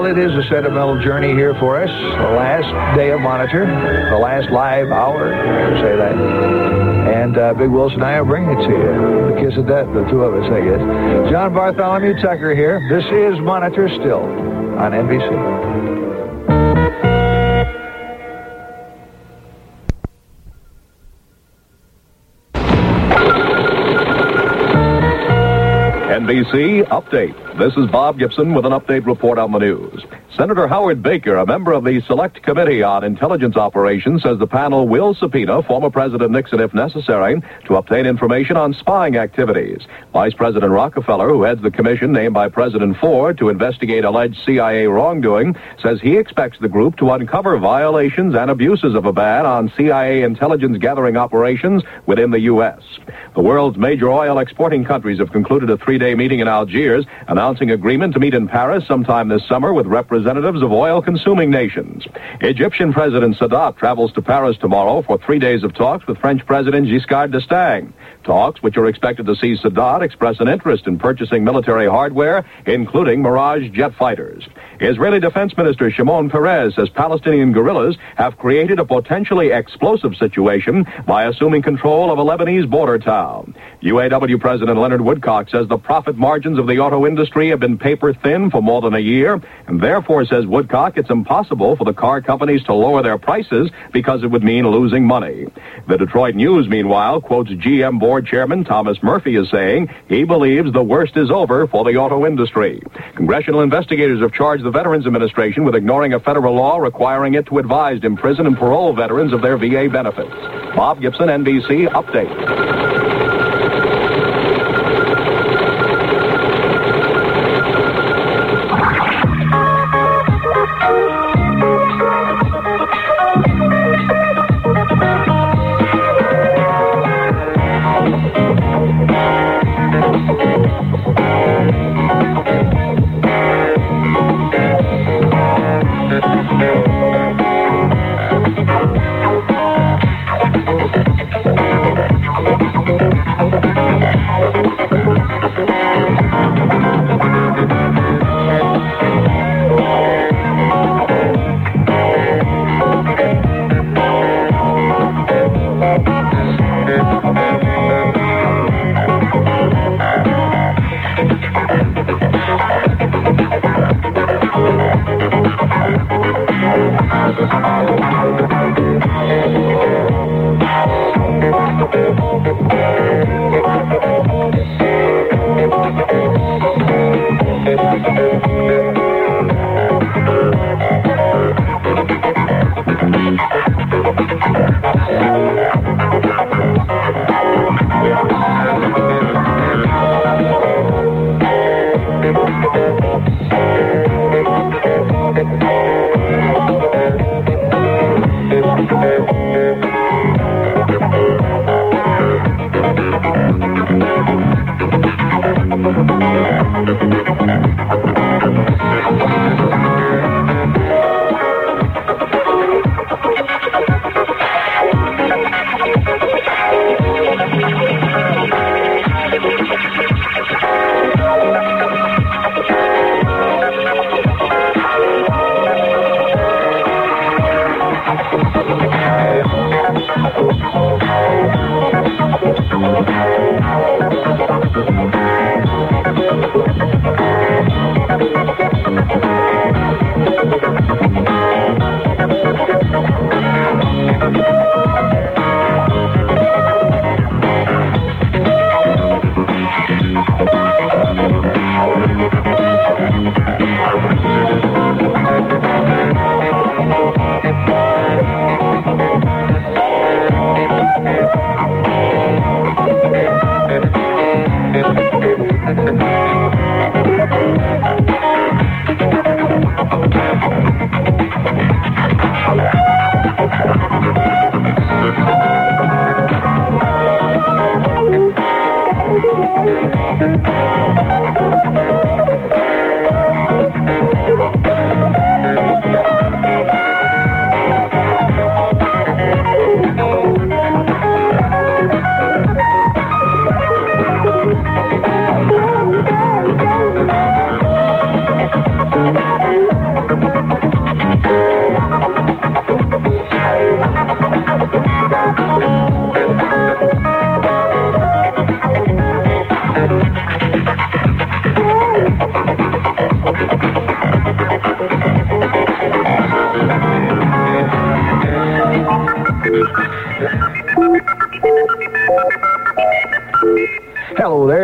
Is 0.07 0.33
a 0.33 0.49
sentimental 0.49 1.01
journey 1.03 1.33
here 1.35 1.55
for 1.61 1.83
us. 1.83 1.91
The 1.91 2.37
last 2.37 2.97
day 2.97 3.11
of 3.11 3.21
Monitor, 3.21 3.67
the 4.11 4.19
last 4.19 4.51
live 4.51 4.91
hour, 4.91 5.35
I 5.35 5.81
say 5.81 5.97
that. 5.97 6.15
And 7.15 7.37
uh, 7.37 7.55
Big 7.55 7.69
Wilson 7.69 7.97
and 7.97 8.05
I 8.05 8.13
are 8.15 8.25
bringing 8.25 8.51
it 8.51 8.67
to 8.67 8.71
you. 8.71 9.35
The 9.35 9.41
kiss 9.41 9.59
of 9.59 9.67
death, 9.67 9.87
the 9.93 10.09
two 10.11 10.23
of 10.23 10.35
us, 10.35 10.51
I 10.51 10.61
guess. 10.61 11.31
John 11.31 11.53
Bartholomew 11.53 12.15
Tucker 12.21 12.55
here. 12.55 12.81
This 12.89 13.05
is 13.05 13.41
Monitor 13.41 13.89
still 13.89 14.25
on 14.79 14.93
NBC. 14.93 15.90
Update. 26.45 27.59
This 27.59 27.77
is 27.77 27.91
Bob 27.91 28.19
Gibson 28.19 28.55
with 28.55 28.65
an 28.65 28.73
update 28.73 29.05
report 29.05 29.39
on 29.39 29.53
the 29.53 29.59
news. 29.59 30.05
Senator 30.35 30.67
Howard 30.67 31.03
Baker, 31.03 31.37
a 31.37 31.45
member 31.45 31.73
of 31.73 31.85
the 31.85 32.01
Select 32.07 32.43
Committee 32.43 32.83
on 32.83 33.05
Intelligence 33.05 33.57
Operations, 33.57 34.23
says 34.23 34.39
the 34.39 34.47
panel 34.47 34.89
will 34.89 35.13
subpoena 35.13 35.63
former 35.63 35.91
President 35.91 36.31
Nixon 36.31 36.61
if 36.61 36.73
necessary 36.73 37.43
to 37.67 37.77
obtain 37.77 38.07
information 38.07 38.57
on 38.57 38.73
spying 38.73 39.17
activities. 39.17 39.83
Vice 40.15 40.33
President 40.33 40.73
Rockefeller, 40.73 41.29
who 41.29 41.43
heads 41.43 41.61
the 41.61 41.71
commission 41.71 42.13
named 42.13 42.33
by 42.33 42.49
President 42.49 42.97
Ford 42.97 43.37
to 43.37 43.51
investigate 43.51 44.05
alleged 44.05 44.43
CIA 44.47 44.87
wrongdoing, 44.87 45.57
says 45.83 46.01
he 46.01 46.17
expects 46.17 46.59
the 46.59 46.69
group 46.69 46.97
to 46.99 47.11
uncover 47.11 47.59
violations 47.59 48.35
and 48.35 48.51
abuses 48.51 48.95
of 48.95 49.05
a 49.05 49.13
ban 49.13 49.45
on 49.45 49.71
CIA 49.77 50.23
intelligence 50.23 50.79
gathering 50.79 51.19
operations 51.19 51.83
within 52.07 52.31
the 52.31 52.41
U.S. 52.41 52.81
The 53.35 53.43
world's 53.43 53.77
major 53.77 54.09
oil 54.09 54.39
exporting 54.39 54.85
countries 54.85 55.19
have 55.19 55.33
concluded 55.33 55.69
a 55.69 55.77
three-day 55.77 56.15
meeting 56.15 56.30
in 56.39 56.47
Algiers 56.47 57.05
announcing 57.27 57.73
agreement 57.73 58.15
to 58.15 58.21
meet 58.21 58.35
in 58.35 58.47
Paris 58.47 58.87
sometime 58.87 59.29
this 59.29 59.45
summer 59.49 59.73
with 59.73 59.87
representatives 59.87 60.63
of 60.63 60.71
oil-consuming 60.71 61.51
nations. 61.51 62.07
Egyptian 62.41 62.93
President 62.93 63.37
Sadat 63.37 63.77
travels 63.77 64.13
to 64.13 64.23
Paris 64.23 64.57
tomorrow 64.59 65.03
for 65.03 65.19
three 65.19 65.41
days 65.41 65.65
of 65.65 65.75
talks 65.75 66.07
with 66.07 66.19
French 66.19 66.47
President 66.47 66.87
Giscard 66.87 67.33
d'Estaing. 67.33 67.93
Talks 68.25 68.63
which 68.63 68.77
are 68.77 68.87
expected 68.87 69.27
to 69.27 69.37
see 69.37 69.57
Sadat 69.57 70.03
express 70.03 70.41
an 70.41 70.49
interest 70.49 70.87
in 70.87 70.99
purchasing 70.99 71.43
military 71.43 71.89
hardware, 71.89 72.45
including 72.67 73.23
Mirage 73.23 73.71
jet 73.71 73.95
fighters. 73.95 74.47
Israeli 74.79 75.21
Defense 75.21 75.57
Minister 75.57 75.91
Shimon 75.91 76.31
Peres 76.31 76.75
says 76.75 76.89
Palestinian 76.91 77.53
guerrillas 77.53 77.97
have 78.17 78.39
created 78.39 78.79
a 78.79 78.85
potentially 78.85 79.51
explosive 79.51 80.15
situation 80.17 80.87
by 81.07 81.25
assuming 81.25 81.63
control 81.63 82.11
of 82.11 82.19
a 82.19 82.25
Lebanese 82.25 82.69
border 82.69 82.99
town. 82.99 83.55
UAW 83.83 84.39
President 84.41 84.79
Leonard 84.79 85.01
Woodcock 85.01 85.49
says 85.49 85.69
the 85.69 85.79
profit 85.79 86.17
margins 86.17 86.59
of 86.59 86.67
the 86.67 86.79
auto 86.79 87.07
industry 87.07 87.49
have 87.49 87.61
been 87.61 87.79
paper 87.79 88.13
thin 88.13 88.51
for 88.51 88.63
more 88.63 88.81
than 88.81 88.95
a 88.95 88.99
year, 88.99 89.41
and 89.67 89.81
therefore, 89.81 90.25
says 90.25 90.47
Woodcock, 90.47 90.97
it's 90.97 91.11
impossible 91.11 91.77
for 91.77 91.85
the 91.85 91.95
car 91.95 92.21
companies 92.21 92.63
to 92.65 92.75
lower 92.75 93.03
their 93.03 93.19
prices 93.19 93.71
because 93.93 94.23
it 94.23 94.29
would 94.29 94.43
mean 94.43 94.67
losing 94.67 95.07
money. 95.07 95.47
The 95.89 95.99
Detroit 95.99 96.35
News, 96.35 96.69
meanwhile, 96.69 97.21
quotes 97.21 97.51
GM 97.51 97.99
board 98.11 98.27
chairman 98.27 98.65
Thomas 98.65 99.01
Murphy 99.05 99.37
is 99.37 99.49
saying 99.53 99.89
he 100.09 100.25
believes 100.25 100.73
the 100.73 100.83
worst 100.83 101.17
is 101.17 101.31
over 101.31 101.69
for 101.69 101.85
the 101.85 101.97
auto 101.97 102.27
industry. 102.27 102.83
Congressional 103.15 103.61
investigators 103.61 104.21
have 104.21 104.33
charged 104.33 104.65
the 104.65 104.71
Veterans 104.73 105.07
Administration 105.07 105.65
with 105.65 105.77
ignoring 105.77 106.13
a 106.13 106.19
federal 106.19 106.57
law 106.57 106.79
requiring 106.79 107.35
it 107.35 107.47
to 107.47 107.59
advise 107.59 108.03
imprison 108.03 108.49
and 108.49 108.57
parole 108.57 108.93
veterans 108.97 109.33
of 109.33 109.43
their 109.43 109.57
VA 109.57 109.89
benefits. 109.89 110.35
Bob 110.75 111.01
Gibson, 111.01 111.29
NBC, 111.29 111.87
update. 111.93 112.80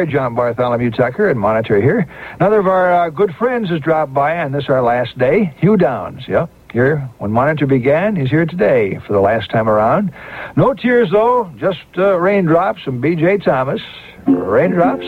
John 0.08 0.34
Bartholomew 0.34 0.90
Tucker 0.90 1.28
and 1.28 1.38
Monitor 1.38 1.80
here. 1.80 2.08
Another 2.40 2.58
of 2.58 2.66
our 2.66 2.92
uh, 2.92 3.10
good 3.10 3.34
friends 3.36 3.70
has 3.70 3.80
dropped 3.80 4.14
by 4.14 4.34
and 4.34 4.54
this 4.54 4.64
is 4.64 4.70
our 4.70 4.82
last 4.82 5.18
day. 5.18 5.54
Hugh 5.58 5.76
Downs, 5.76 6.26
yep. 6.28 6.50
Here 6.72 7.08
when 7.18 7.32
Monitor 7.32 7.66
began, 7.66 8.16
he's 8.16 8.28
here 8.28 8.44
today 8.44 8.98
for 9.06 9.12
the 9.12 9.20
last 9.20 9.50
time 9.50 9.68
around. 9.68 10.12
No 10.56 10.74
tears, 10.74 11.10
though, 11.10 11.50
just 11.56 11.84
uh, 11.96 12.18
raindrops 12.18 12.82
from 12.82 13.00
B.J. 13.00 13.38
Thomas. 13.38 13.80
Raindrops 14.26 15.06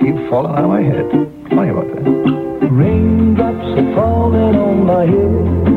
keep 0.00 0.16
falling 0.28 0.54
on 0.56 0.68
my 0.68 0.82
head. 0.82 1.08
Funny 1.50 1.70
about 1.70 1.86
that. 1.94 2.68
Raindrops 2.70 3.78
are 3.78 3.94
falling 3.94 4.56
on 4.56 4.86
my 4.86 5.04
head. 5.06 5.72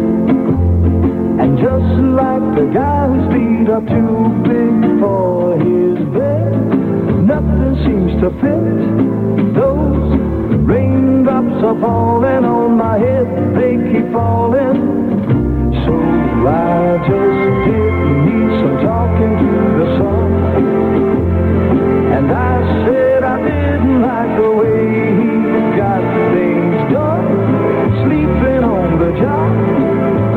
And 1.41 1.57
just 1.59 2.01
like 2.15 2.55
the 2.55 2.71
guy 2.73 3.07
whose 3.07 3.27
feet 3.33 3.69
are 3.69 3.81
too 3.81 4.29
big 4.47 4.99
for 4.99 5.59
his 5.59 5.99
bed, 6.15 6.84
nothing 7.25 7.75
seems 7.83 8.21
to 8.21 8.29
fit. 8.37 9.55
Those 9.55 10.13
raindrops 10.69 11.63
are 11.63 11.79
falling 11.81 12.45
on 12.45 12.77
my 12.77 12.97
head, 12.99 13.27
they 13.55 13.73
keep 13.91 14.11
falling. 14.13 14.77
So 15.83 15.93
I 16.45 16.97
just 17.09 17.41
did 17.65 17.93
need 18.25 18.49
some 18.61 18.77
talking 18.85 19.33
to 19.41 19.51
the 19.79 19.87
sun. 19.97 20.29
And 22.15 22.31
I 22.31 22.85
said 22.85 23.23
I 23.23 23.37
didn't 23.41 24.01
like 24.01 24.31
the 24.37 24.51
way 24.61 24.85
he 25.19 25.31
got 25.81 26.03
things 26.33 26.77
done, 26.93 27.27
sleeping 28.05 28.63
on 28.63 28.99
the 29.01 29.11
job. 29.19 29.51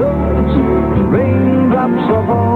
Those 0.01 0.53
raindrops 1.13 2.13
are 2.17 2.27
falling 2.27 2.48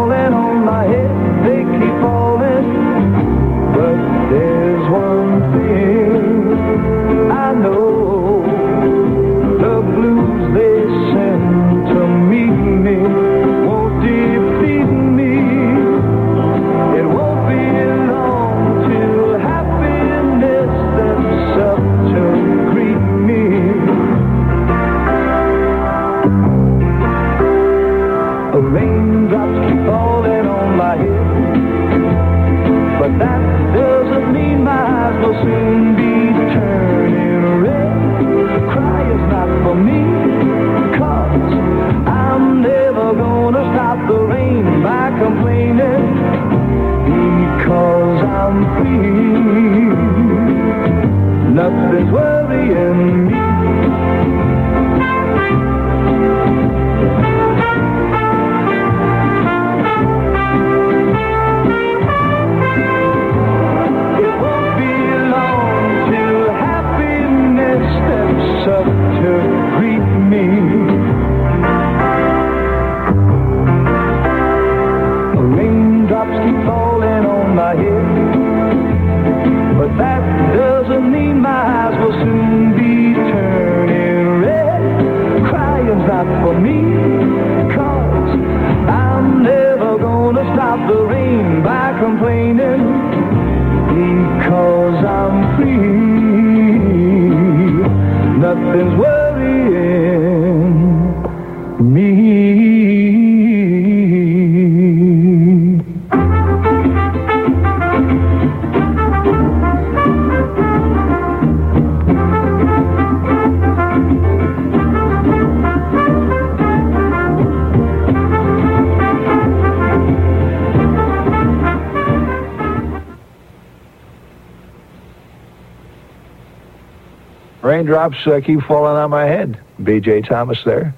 Raindrops 128.03 128.27
uh, 128.27 128.41
keep 128.45 128.63
falling 128.63 128.97
on 128.97 129.11
my 129.11 129.27
head. 129.27 129.61
B.J. 129.83 130.23
Thomas 130.23 130.63
there. 130.65 130.95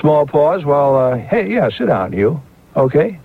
Small 0.00 0.26
pause 0.26 0.64
while, 0.64 0.96
uh, 0.96 1.16
hey, 1.16 1.52
yeah, 1.52 1.70
sit 1.70 1.86
down, 1.86 2.12
Hugh. 2.12 2.40
Okay. 2.76 3.20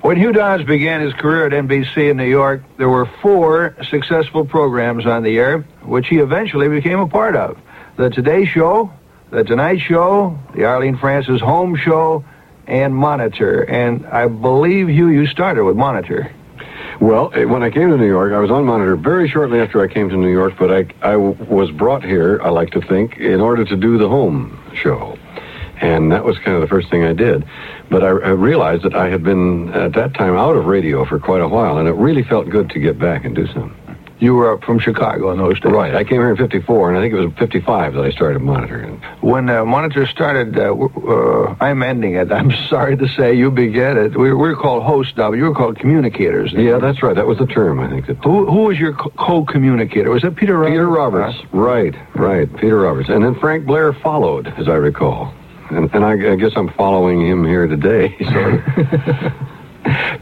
When 0.00 0.16
Hugh 0.16 0.32
Downs 0.32 0.64
began 0.64 1.00
his 1.00 1.14
career 1.14 1.46
at 1.46 1.52
NBC 1.52 2.10
in 2.10 2.16
New 2.16 2.28
York, 2.28 2.62
there 2.76 2.88
were 2.88 3.06
four 3.22 3.76
successful 3.88 4.44
programs 4.44 5.06
on 5.06 5.22
the 5.22 5.38
air, 5.38 5.60
which 5.82 6.08
he 6.08 6.18
eventually 6.18 6.68
became 6.68 6.98
a 6.98 7.08
part 7.08 7.36
of. 7.36 7.58
The 7.96 8.10
Today 8.10 8.44
Show, 8.44 8.92
The 9.30 9.44
Tonight 9.44 9.78
Show, 9.78 10.38
The 10.54 10.64
Arlene 10.64 10.98
Francis 10.98 11.40
Home 11.40 11.76
Show, 11.76 12.24
and 12.66 12.94
Monitor. 12.94 13.62
And 13.62 14.04
I 14.06 14.26
believe, 14.26 14.88
Hugh, 14.88 15.08
you 15.08 15.26
started 15.26 15.64
with 15.64 15.76
Monitor. 15.76 16.32
Well, 17.00 17.30
eh, 17.34 17.44
when 17.44 17.62
I 17.62 17.70
came 17.70 17.90
to 17.90 17.96
New 17.96 18.06
York, 18.06 18.32
I 18.32 18.38
was 18.38 18.50
on 18.50 18.64
monitor 18.64 18.96
very 18.96 19.28
shortly 19.28 19.60
after 19.60 19.82
I 19.82 19.88
came 19.88 20.08
to 20.08 20.16
New 20.16 20.30
York, 20.30 20.54
but 20.58 20.72
I, 20.72 20.86
I 21.02 21.16
was 21.16 21.70
brought 21.70 22.04
here, 22.04 22.40
I 22.42 22.50
like 22.50 22.70
to 22.70 22.80
think, 22.80 23.16
in 23.16 23.40
order 23.40 23.64
to 23.64 23.76
do 23.76 23.98
the 23.98 24.08
home 24.08 24.58
show. 24.74 25.18
And 25.80 26.12
that 26.12 26.24
was 26.24 26.38
kind 26.38 26.54
of 26.54 26.60
the 26.60 26.68
first 26.68 26.88
thing 26.90 27.04
I 27.04 27.12
did. 27.12 27.44
But 27.90 28.04
I, 28.04 28.08
I 28.08 28.30
realized 28.30 28.84
that 28.84 28.94
I 28.94 29.08
had 29.08 29.22
been, 29.24 29.70
at 29.70 29.92
that 29.94 30.14
time, 30.14 30.36
out 30.36 30.56
of 30.56 30.66
radio 30.66 31.04
for 31.04 31.18
quite 31.18 31.40
a 31.40 31.48
while, 31.48 31.78
and 31.78 31.88
it 31.88 31.92
really 31.92 32.22
felt 32.22 32.48
good 32.48 32.70
to 32.70 32.78
get 32.78 32.98
back 32.98 33.24
and 33.24 33.34
do 33.34 33.46
something. 33.48 33.76
You 34.20 34.34
were 34.34 34.58
from 34.58 34.78
Chicago 34.78 35.32
in 35.32 35.38
those 35.38 35.58
days. 35.60 35.72
Right. 35.72 35.94
I 35.94 36.04
came 36.04 36.18
here 36.18 36.30
in 36.30 36.36
54, 36.36 36.90
and 36.90 36.98
I 36.98 37.02
think 37.02 37.14
it 37.14 37.20
was 37.20 37.32
55 37.38 37.94
that 37.94 38.04
I 38.04 38.10
started 38.10 38.40
monitoring. 38.40 39.02
When 39.20 39.50
uh, 39.50 39.64
Monitor 39.64 40.06
started, 40.06 40.56
uh, 40.56 40.72
uh, 40.72 41.56
I'm 41.60 41.82
ending 41.82 42.14
it. 42.14 42.30
I'm 42.38 42.52
sorry 42.68 42.96
to 42.96 43.08
say 43.08 43.34
you 43.34 43.50
began 43.50 43.98
it. 43.98 44.16
We, 44.16 44.28
we 44.28 44.34
were 44.34 44.56
called 44.56 44.84
hosts 44.84 45.14
now, 45.16 45.30
but 45.30 45.36
you 45.36 45.44
were 45.44 45.54
called 45.54 45.78
communicators. 45.78 46.52
Yeah, 46.52 46.78
that's 46.78 47.02
right. 47.02 47.16
That 47.16 47.26
was 47.26 47.38
the 47.38 47.46
term, 47.46 47.80
I 47.80 47.88
think. 47.90 48.06
That 48.06 48.16
Who, 48.18 48.46
who 48.46 48.62
was 48.64 48.78
your 48.78 48.92
co- 48.94 49.10
co-communicator? 49.10 50.10
Was 50.10 50.22
that 50.22 50.36
Peter 50.36 50.56
Roberts? 50.56 50.72
Peter 50.72 50.88
Roberts. 50.88 51.38
Right, 51.52 51.94
right. 52.14 52.56
Peter 52.56 52.78
Roberts. 52.80 53.08
And 53.08 53.24
then 53.24 53.34
Frank 53.40 53.66
Blair 53.66 53.92
followed, 53.92 54.46
as 54.46 54.68
I 54.68 54.74
recall. 54.74 55.34
And, 55.70 55.92
and 55.92 56.04
I, 56.04 56.32
I 56.32 56.36
guess 56.36 56.52
I'm 56.56 56.70
following 56.74 57.26
him 57.26 57.44
here 57.44 57.66
today. 57.66 58.14
Of. 58.20 59.32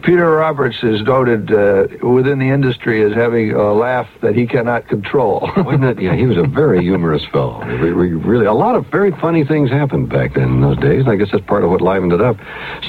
Peter 0.03 0.29
Roberts 0.29 0.83
is 0.83 1.01
noted 1.03 1.53
uh, 1.53 1.87
within 2.03 2.41
the 2.41 2.49
industry 2.49 3.03
as 3.03 3.13
having 3.13 3.53
a 3.53 3.73
laugh 3.73 4.09
that 4.21 4.35
he 4.35 4.47
cannot 4.47 4.89
control. 4.89 5.49
Wasn't 5.57 5.85
it? 5.85 6.01
Yeah, 6.01 6.17
he 6.17 6.27
was 6.27 6.37
a 6.37 6.43
very 6.43 6.83
humorous 6.83 7.25
fellow. 7.27 7.65
We, 7.81 7.93
we 7.93 8.13
really, 8.13 8.47
a 8.47 8.53
lot 8.53 8.75
of 8.75 8.87
very 8.87 9.13
funny 9.13 9.45
things 9.45 9.71
happened 9.71 10.09
back 10.09 10.35
then 10.35 10.45
in 10.45 10.61
those 10.61 10.79
days. 10.79 11.07
I 11.07 11.15
guess 11.15 11.31
that's 11.31 11.45
part 11.47 11.63
of 11.63 11.71
what 11.71 11.81
livened 11.81 12.13
it 12.13 12.21
up. 12.21 12.37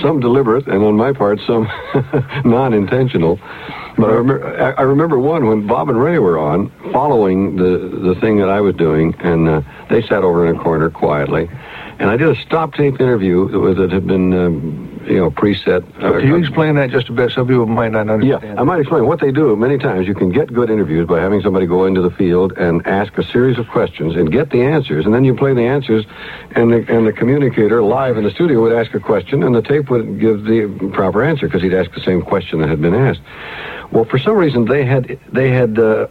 Some 0.01 0.19
deliberate, 0.19 0.67
and 0.67 0.83
on 0.83 0.95
my 0.95 1.13
part, 1.13 1.39
some 1.45 1.69
non-intentional. 2.45 3.39
But 3.95 4.09
I 4.09 4.13
remember, 4.13 4.75
I, 4.79 4.81
remember 4.81 5.19
one 5.19 5.45
when 5.45 5.67
Bob 5.67 5.89
and 5.89 6.01
Ray 6.01 6.17
were 6.17 6.39
on, 6.39 6.71
following 6.91 7.57
the 7.57 7.77
the 7.77 8.15
thing 8.19 8.39
that 8.39 8.49
I 8.49 8.59
was 8.59 8.75
doing, 8.75 9.13
and 9.19 9.47
uh, 9.47 9.61
they 9.87 10.01
sat 10.01 10.23
over 10.23 10.47
in 10.47 10.55
a 10.55 10.59
corner 10.59 10.89
quietly. 10.89 11.47
And 12.03 12.11
I 12.11 12.17
did 12.17 12.27
a 12.27 12.35
stop 12.41 12.73
tape 12.73 12.99
interview 12.99 13.73
that 13.75 13.89
had 13.89 14.05
been, 14.05 14.33
um, 14.33 15.01
you 15.07 15.15
know, 15.17 15.31
preset. 15.31 15.83
uh, 16.03 16.19
Can 16.19 16.27
you 16.27 16.35
explain 16.35 16.75
that 16.75 16.89
just 16.89 17.07
a 17.07 17.13
bit? 17.13 17.31
Some 17.31 17.47
people 17.47 17.65
might 17.65 17.93
not 17.93 18.09
understand. 18.09 18.43
yeah, 18.55 18.59
I 18.59 18.63
might 18.63 18.81
explain 18.81 19.05
what 19.05 19.21
they 19.21 19.31
do. 19.31 19.55
Many 19.55 19.77
times 19.77 20.05
you 20.05 20.13
can 20.13 20.29
get 20.29 20.51
good 20.53 20.69
interviews 20.69 21.07
by 21.07 21.21
having 21.21 21.41
somebody 21.41 21.65
go 21.65 21.85
into 21.85 22.01
the 22.01 22.11
field 22.11 22.51
and 22.57 22.85
ask 22.85 23.17
a 23.17 23.23
series 23.23 23.57
of 23.57 23.69
questions 23.69 24.17
and 24.17 24.29
get 24.29 24.49
the 24.49 24.63
answers, 24.63 25.05
and 25.05 25.13
then 25.15 25.23
you 25.23 25.33
play 25.33 25.53
the 25.53 25.61
answers, 25.63 26.05
and 26.51 26.73
the, 26.73 26.85
and 26.93 27.07
the 27.07 27.13
communicator 27.13 27.81
live 27.81 28.17
in 28.17 28.25
the 28.25 28.31
studio 28.31 28.61
would 28.61 28.73
ask 28.73 28.93
a 28.93 28.99
question, 28.99 29.41
and 29.41 29.55
the 29.55 29.61
tape 29.61 29.89
would 29.89 30.19
give 30.19 30.43
the 30.43 30.89
proper 30.93 31.23
answer 31.23 31.47
because 31.47 31.61
he'd 31.61 31.73
ask 31.73 31.89
the 31.93 32.01
same 32.01 32.21
question 32.21 32.59
that 32.59 32.67
had 32.67 32.81
been 32.81 32.93
asked. 32.95 33.21
Well, 33.91 34.03
for 34.03 34.17
some 34.19 34.35
reason 34.35 34.65
they 34.65 34.83
had 34.83 35.19
they 35.31 35.51
had 35.51 35.79
uh, 35.79 36.07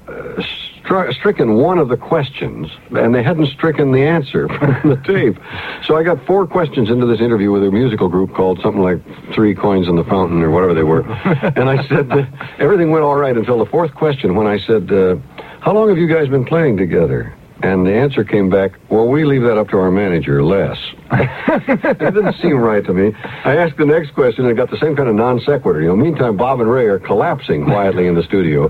stri- 0.85 1.13
stricken 1.15 1.55
one 1.55 1.79
of 1.79 1.89
the 1.89 1.97
questions, 1.97 2.69
and 2.91 3.15
they 3.15 3.23
hadn't 3.23 3.47
stricken 3.47 3.93
the 3.93 4.03
answer 4.03 4.49
from 4.59 4.91
the 4.91 4.97
tape. 5.05 5.39
So 5.87 5.97
I 5.97 6.03
got 6.03 6.25
four 6.27 6.47
questions 6.47 6.91
into 6.91 7.07
this 7.07 7.21
interview 7.21 7.51
with 7.51 7.65
a 7.65 7.71
musical 7.71 8.09
group 8.09 8.35
called 8.35 8.61
something 8.61 8.83
like 8.83 9.01
Three 9.35 9.55
Coins 9.55 9.89
in 9.89 9.97
the 9.97 10.05
Fountain 10.05 10.43
or 10.43 10.51
whatever 10.51 10.75
they 10.75 10.83
were, 10.83 11.03
and 11.57 11.69
I 11.69 11.87
said 11.89 12.11
uh, 12.11 12.27
everything 12.59 12.91
went 12.91 13.05
all 13.05 13.17
right 13.17 13.37
until 13.37 13.59
the 13.59 13.67
fourth 13.67 13.95
question 13.95 14.35
when 14.35 14.47
I 14.47 14.59
said, 14.59 14.93
uh, 14.93 15.17
"How 15.61 15.73
long 15.73 15.89
have 15.89 15.99
you 15.99 16.09
guys 16.09 16.29
been 16.29 16.45
playing 16.45 16.77
together?" 16.77 17.35
And 17.63 17.87
the 17.87 17.95
answer 17.95 18.25
came 18.25 18.51
back, 18.51 18.73
well, 18.89 19.07
we 19.07 19.25
leave 19.25 19.43
that 19.43 19.57
up 19.57 19.69
to 19.69 19.79
our 19.79 19.93
manager, 19.93 20.43
Les. 20.43 20.77
it 21.13 21.99
didn't 21.99 22.35
seem 22.43 22.57
right 22.57 22.85
to 22.85 22.93
me. 22.93 23.15
I 23.45 23.57
asked 23.57 23.77
the 23.77 23.87
next 23.87 24.15
question 24.15 24.47
and 24.47 24.57
got 24.57 24.71
the 24.71 24.79
same 24.79 24.97
kind 24.97 25.09
of 25.09 25.15
non 25.15 25.39
sequitur. 25.39 25.81
You 25.81 25.89
know, 25.89 25.97
meantime, 25.97 26.37
Bob 26.37 26.61
and 26.61 26.69
Ray 26.69 26.87
are 26.87 26.99
collapsing 26.99 27.65
quietly 27.65 28.09
in 28.09 28.17
the 28.17 28.25
studio. 28.25 28.69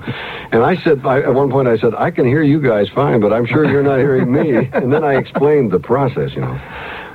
And 0.52 0.62
I 0.62 0.76
said, 0.76 1.06
I, 1.06 1.20
at 1.20 1.32
one 1.32 1.50
point, 1.50 1.68
I 1.68 1.78
said, 1.78 1.94
I 1.94 2.10
can 2.10 2.26
hear 2.26 2.42
you 2.42 2.60
guys 2.60 2.90
fine, 2.90 3.20
but 3.20 3.32
I'm 3.32 3.46
sure 3.46 3.64
you're 3.64 3.82
not 3.82 3.98
hearing 3.98 4.30
me. 4.30 4.70
And 4.82 4.92
then 4.92 5.04
I 5.04 5.14
explained 5.14 5.70
the 5.70 5.78
process, 5.78 6.32
you 6.34 6.40
know. 6.40 6.60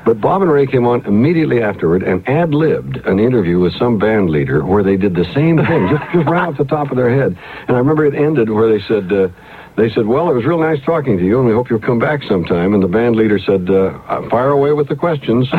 But 0.05 0.21
Bob 0.21 0.41
and 0.41 0.49
Ray 0.49 0.67
came 0.67 0.87
on 0.87 1.05
immediately 1.05 1.61
afterward 1.61 2.01
and 2.01 2.27
ad 2.29 2.53
libbed 2.53 2.95
an 3.05 3.19
interview 3.19 3.59
with 3.59 3.73
some 3.73 3.97
band 3.97 4.29
leader 4.29 4.65
where 4.65 4.83
they 4.83 4.95
did 4.95 5.15
the 5.15 5.25
same 5.33 5.57
thing, 5.57 5.89
just, 5.89 6.13
just 6.13 6.27
right 6.29 6.47
off 6.47 6.57
the 6.57 6.63
top 6.63 6.91
of 6.91 6.97
their 6.97 7.09
head. 7.09 7.37
And 7.67 7.75
I 7.75 7.79
remember 7.79 8.05
it 8.05 8.15
ended 8.15 8.49
where 8.49 8.71
they 8.71 8.81
said, 8.87 9.11
uh, 9.11 9.27
they 9.77 9.89
said, 9.91 10.07
well, 10.07 10.29
it 10.29 10.33
was 10.33 10.43
real 10.43 10.59
nice 10.59 10.83
talking 10.83 11.17
to 11.17 11.23
you, 11.23 11.37
and 11.37 11.47
we 11.47 11.53
hope 11.53 11.69
you'll 11.69 11.79
come 11.79 11.99
back 11.99 12.23
sometime. 12.23 12.73
And 12.73 12.83
the 12.83 12.87
band 12.87 13.15
leader 13.15 13.39
said, 13.39 13.69
uh, 13.69 14.27
fire 14.29 14.49
away 14.49 14.73
with 14.73 14.89
the 14.89 14.95
questions. 14.95 15.47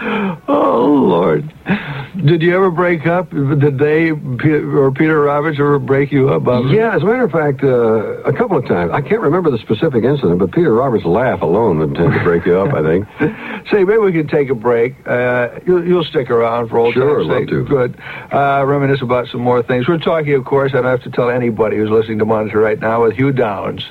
Oh 0.48 0.86
Lord! 0.86 1.52
Did 2.16 2.42
you 2.42 2.54
ever 2.56 2.70
break 2.70 3.06
up? 3.06 3.30
Did 3.30 3.78
they 3.78 4.10
or 4.10 4.90
Peter 4.90 5.20
Roberts 5.20 5.58
ever 5.60 5.78
break 5.78 6.10
you 6.10 6.30
up? 6.30 6.42
Bob? 6.44 6.66
Yeah, 6.66 6.94
as 6.96 7.02
a 7.02 7.04
matter 7.04 7.24
of 7.24 7.30
fact, 7.30 7.62
uh, 7.62 8.22
a 8.28 8.32
couple 8.32 8.56
of 8.56 8.66
times. 8.66 8.90
I 8.92 9.00
can't 9.00 9.20
remember 9.20 9.50
the 9.50 9.58
specific 9.58 10.02
incident, 10.02 10.38
but 10.40 10.50
Peter 10.50 10.72
Roberts' 10.74 11.04
laugh 11.04 11.40
alone 11.42 11.78
would 11.78 11.94
tend 11.94 12.12
to 12.12 12.22
break 12.24 12.46
you 12.46 12.58
up, 12.58 12.74
I 12.74 12.82
think. 12.82 13.06
Say, 13.70 13.84
maybe 13.84 13.98
we 13.98 14.12
can 14.12 14.26
take 14.26 14.50
a 14.50 14.54
break. 14.56 14.96
Uh, 15.06 15.60
you'll, 15.66 15.86
you'll 15.86 16.04
stick 16.04 16.30
around 16.30 16.68
for 16.68 16.78
old 16.78 16.94
Sure, 16.94 17.18
time's 17.18 17.28
love 17.28 17.38
sake. 17.42 17.48
to. 17.50 17.64
Good. 17.64 18.00
Uh, 18.32 18.64
reminisce 18.66 19.02
about 19.02 19.28
some 19.28 19.40
more 19.42 19.62
things. 19.62 19.86
We're 19.86 19.98
talking, 19.98 20.34
of 20.34 20.44
course, 20.44 20.72
I 20.72 20.76
don't 20.82 20.86
have 20.86 21.02
to 21.04 21.10
tell 21.10 21.30
anybody 21.30 21.76
who's 21.76 21.90
listening 21.90 22.18
to 22.18 22.24
Monitor 22.24 22.58
right 22.58 22.78
now, 22.80 23.04
with 23.04 23.14
Hugh 23.14 23.32
Downs. 23.32 23.86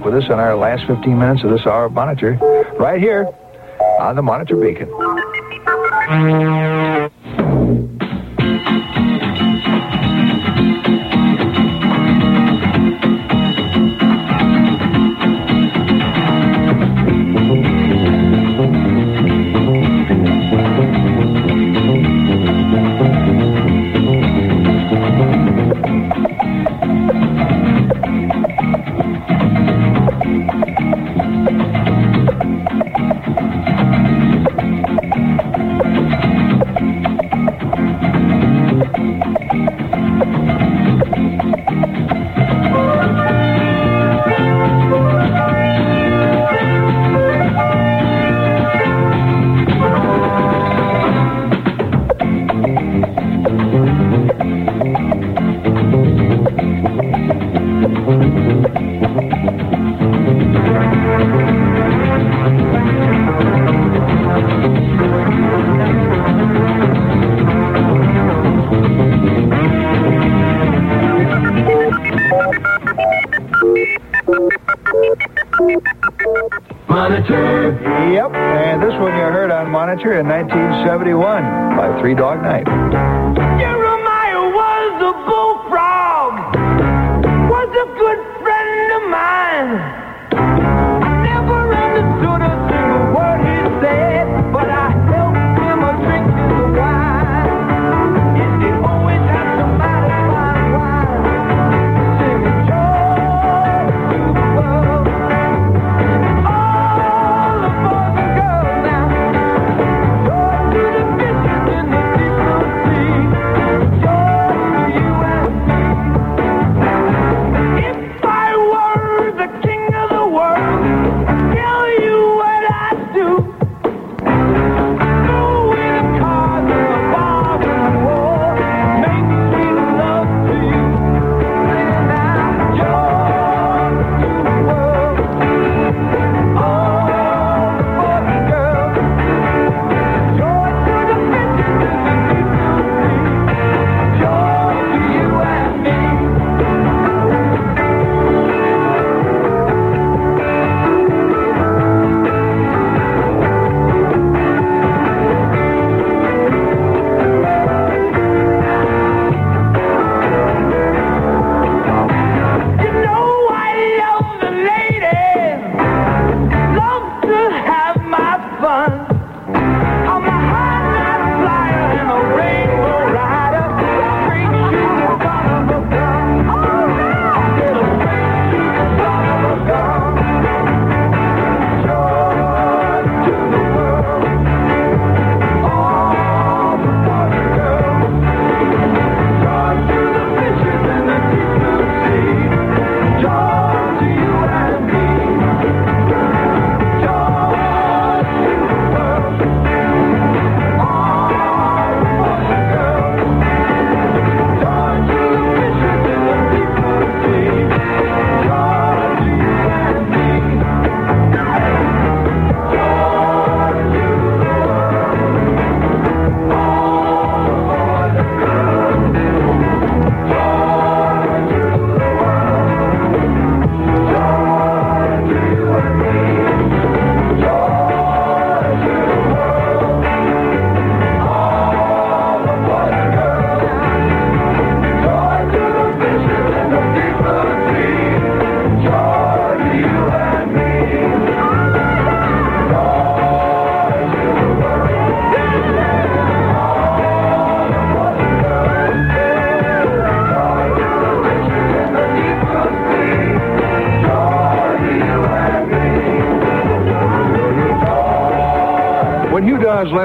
Back 0.00 0.12
with 0.12 0.22
us 0.22 0.30
on 0.30 0.38
our 0.38 0.56
last 0.56 0.86
15 0.86 1.18
minutes 1.18 1.44
of 1.44 1.50
this 1.50 1.66
hour 1.66 1.86
of 1.86 1.92
Monitor, 1.92 2.38
right 2.78 3.00
here 3.00 3.26
on 4.00 4.16
the 4.16 4.22
Monitor 4.22 4.56
Beacon. 4.56 4.88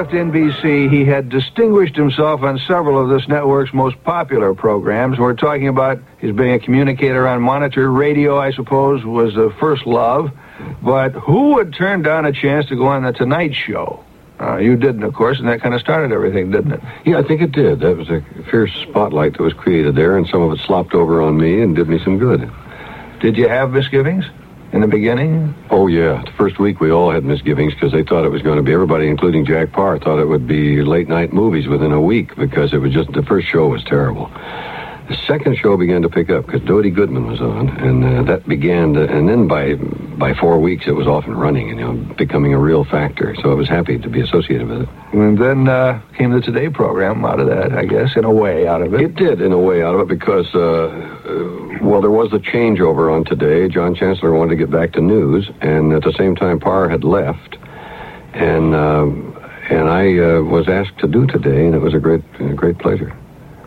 Left 0.06 0.32
NBC, 0.32 0.88
he 0.88 1.04
had 1.04 1.28
distinguished 1.28 1.96
himself 1.96 2.42
on 2.42 2.58
several 2.58 3.02
of 3.02 3.08
this 3.08 3.26
network's 3.26 3.74
most 3.74 4.00
popular 4.04 4.54
programs. 4.54 5.18
We're 5.18 5.34
talking 5.34 5.66
about 5.66 6.00
his 6.18 6.34
being 6.34 6.52
a 6.52 6.60
communicator 6.60 7.26
on 7.26 7.42
Monitor. 7.42 7.90
Radio, 7.90 8.38
I 8.38 8.52
suppose, 8.52 9.04
was 9.04 9.34
the 9.34 9.52
first 9.58 9.84
love. 9.84 10.30
But 10.80 11.10
who 11.10 11.54
would 11.54 11.74
turn 11.74 12.02
down 12.02 12.24
a 12.24 12.32
chance 12.32 12.66
to 12.66 12.76
go 12.76 12.86
on 12.86 13.02
The 13.02 13.12
Tonight 13.12 13.54
Show? 13.54 14.04
Uh, 14.40 14.58
you 14.58 14.76
didn't, 14.76 15.02
of 15.02 15.12
course, 15.12 15.40
and 15.40 15.48
that 15.48 15.60
kind 15.60 15.74
of 15.74 15.80
started 15.80 16.12
everything, 16.12 16.52
didn't 16.52 16.72
it? 16.72 16.80
Yeah, 17.04 17.18
I 17.18 17.22
think 17.24 17.42
it 17.42 17.50
did. 17.50 17.80
That 17.80 17.96
was 17.96 18.08
a 18.08 18.22
fierce 18.48 18.72
spotlight 18.74 19.32
that 19.32 19.42
was 19.42 19.54
created 19.54 19.96
there, 19.96 20.16
and 20.16 20.28
some 20.28 20.42
of 20.42 20.52
it 20.52 20.62
slopped 20.64 20.94
over 20.94 21.20
on 21.20 21.36
me 21.36 21.62
and 21.62 21.74
did 21.74 21.88
me 21.88 21.98
some 22.04 22.18
good. 22.18 22.48
Did 23.20 23.36
you 23.36 23.48
have 23.48 23.72
misgivings 23.72 24.24
in 24.72 24.82
the 24.82 24.86
beginning? 24.86 25.54
Oh, 25.86 25.88
yeah. 25.88 26.20
The 26.24 26.32
first 26.32 26.58
week 26.58 26.80
we 26.80 26.90
all 26.90 27.12
had 27.12 27.22
misgivings 27.22 27.72
because 27.72 27.92
they 27.92 28.02
thought 28.02 28.24
it 28.24 28.30
was 28.30 28.42
going 28.42 28.56
to 28.56 28.62
be, 28.64 28.72
everybody, 28.72 29.06
including 29.06 29.46
Jack 29.46 29.70
Paar, 29.70 30.00
thought 30.00 30.18
it 30.18 30.24
would 30.24 30.48
be 30.48 30.82
late 30.82 31.08
night 31.08 31.32
movies 31.32 31.68
within 31.68 31.92
a 31.92 32.00
week 32.00 32.34
because 32.34 32.72
it 32.72 32.78
was 32.78 32.92
just, 32.92 33.12
the 33.12 33.22
first 33.22 33.46
show 33.46 33.68
was 33.68 33.84
terrible. 33.84 34.26
The 35.08 35.16
second 35.28 35.58
show 35.58 35.76
began 35.76 36.02
to 36.02 36.08
pick 36.08 36.28
up 36.28 36.44
because 36.44 36.62
Dody 36.62 36.90
Goodman 36.90 37.28
was 37.28 37.40
on, 37.40 37.68
and 37.68 38.04
uh, 38.04 38.22
that 38.24 38.48
began 38.48 38.94
to, 38.94 39.08
and 39.08 39.28
then 39.28 39.46
by 39.46 39.76
by 39.76 40.34
four 40.34 40.58
weeks 40.58 40.88
it 40.88 40.96
was 40.96 41.06
off 41.06 41.26
and 41.26 41.40
running 41.40 41.70
and, 41.70 41.78
you 41.78 41.86
know, 41.86 42.14
becoming 42.14 42.52
a 42.52 42.58
real 42.58 42.84
factor. 42.84 43.36
So 43.40 43.52
I 43.52 43.54
was 43.54 43.68
happy 43.68 43.98
to 43.98 44.08
be 44.08 44.20
associated 44.20 44.66
with 44.66 44.82
it. 44.82 44.88
And 45.12 45.38
then 45.38 45.68
uh, 45.68 46.00
came 46.16 46.32
the 46.32 46.40
Today 46.40 46.68
program 46.68 47.24
out 47.24 47.38
of 47.38 47.46
that, 47.46 47.72
I 47.78 47.84
guess, 47.84 48.16
in 48.16 48.24
a 48.24 48.32
way, 48.32 48.66
out 48.66 48.82
of 48.82 48.94
it. 48.94 49.00
It 49.02 49.14
did, 49.14 49.40
in 49.40 49.52
a 49.52 49.58
way, 49.58 49.84
out 49.84 49.94
of 49.94 50.00
it 50.00 50.08
because, 50.08 50.52
uh, 50.54 50.58
uh, 50.58 51.15
well, 51.80 52.00
there 52.00 52.10
was 52.10 52.32
a 52.32 52.38
changeover 52.38 53.12
on 53.14 53.24
today. 53.24 53.68
John 53.68 53.94
Chancellor 53.94 54.32
wanted 54.32 54.50
to 54.50 54.56
get 54.56 54.70
back 54.70 54.92
to 54.92 55.00
news, 55.00 55.50
and 55.60 55.92
at 55.92 56.02
the 56.02 56.12
same 56.12 56.36
time, 56.36 56.60
Paar 56.60 56.88
had 56.88 57.04
left, 57.04 57.56
and 58.34 58.74
um, 58.74 59.36
and 59.70 59.88
I 59.88 60.18
uh, 60.18 60.42
was 60.42 60.68
asked 60.68 60.98
to 61.00 61.08
do 61.08 61.26
today, 61.26 61.66
and 61.66 61.74
it 61.74 61.80
was 61.80 61.94
a 61.94 61.98
great, 61.98 62.22
a 62.38 62.54
great 62.54 62.78
pleasure. 62.78 63.10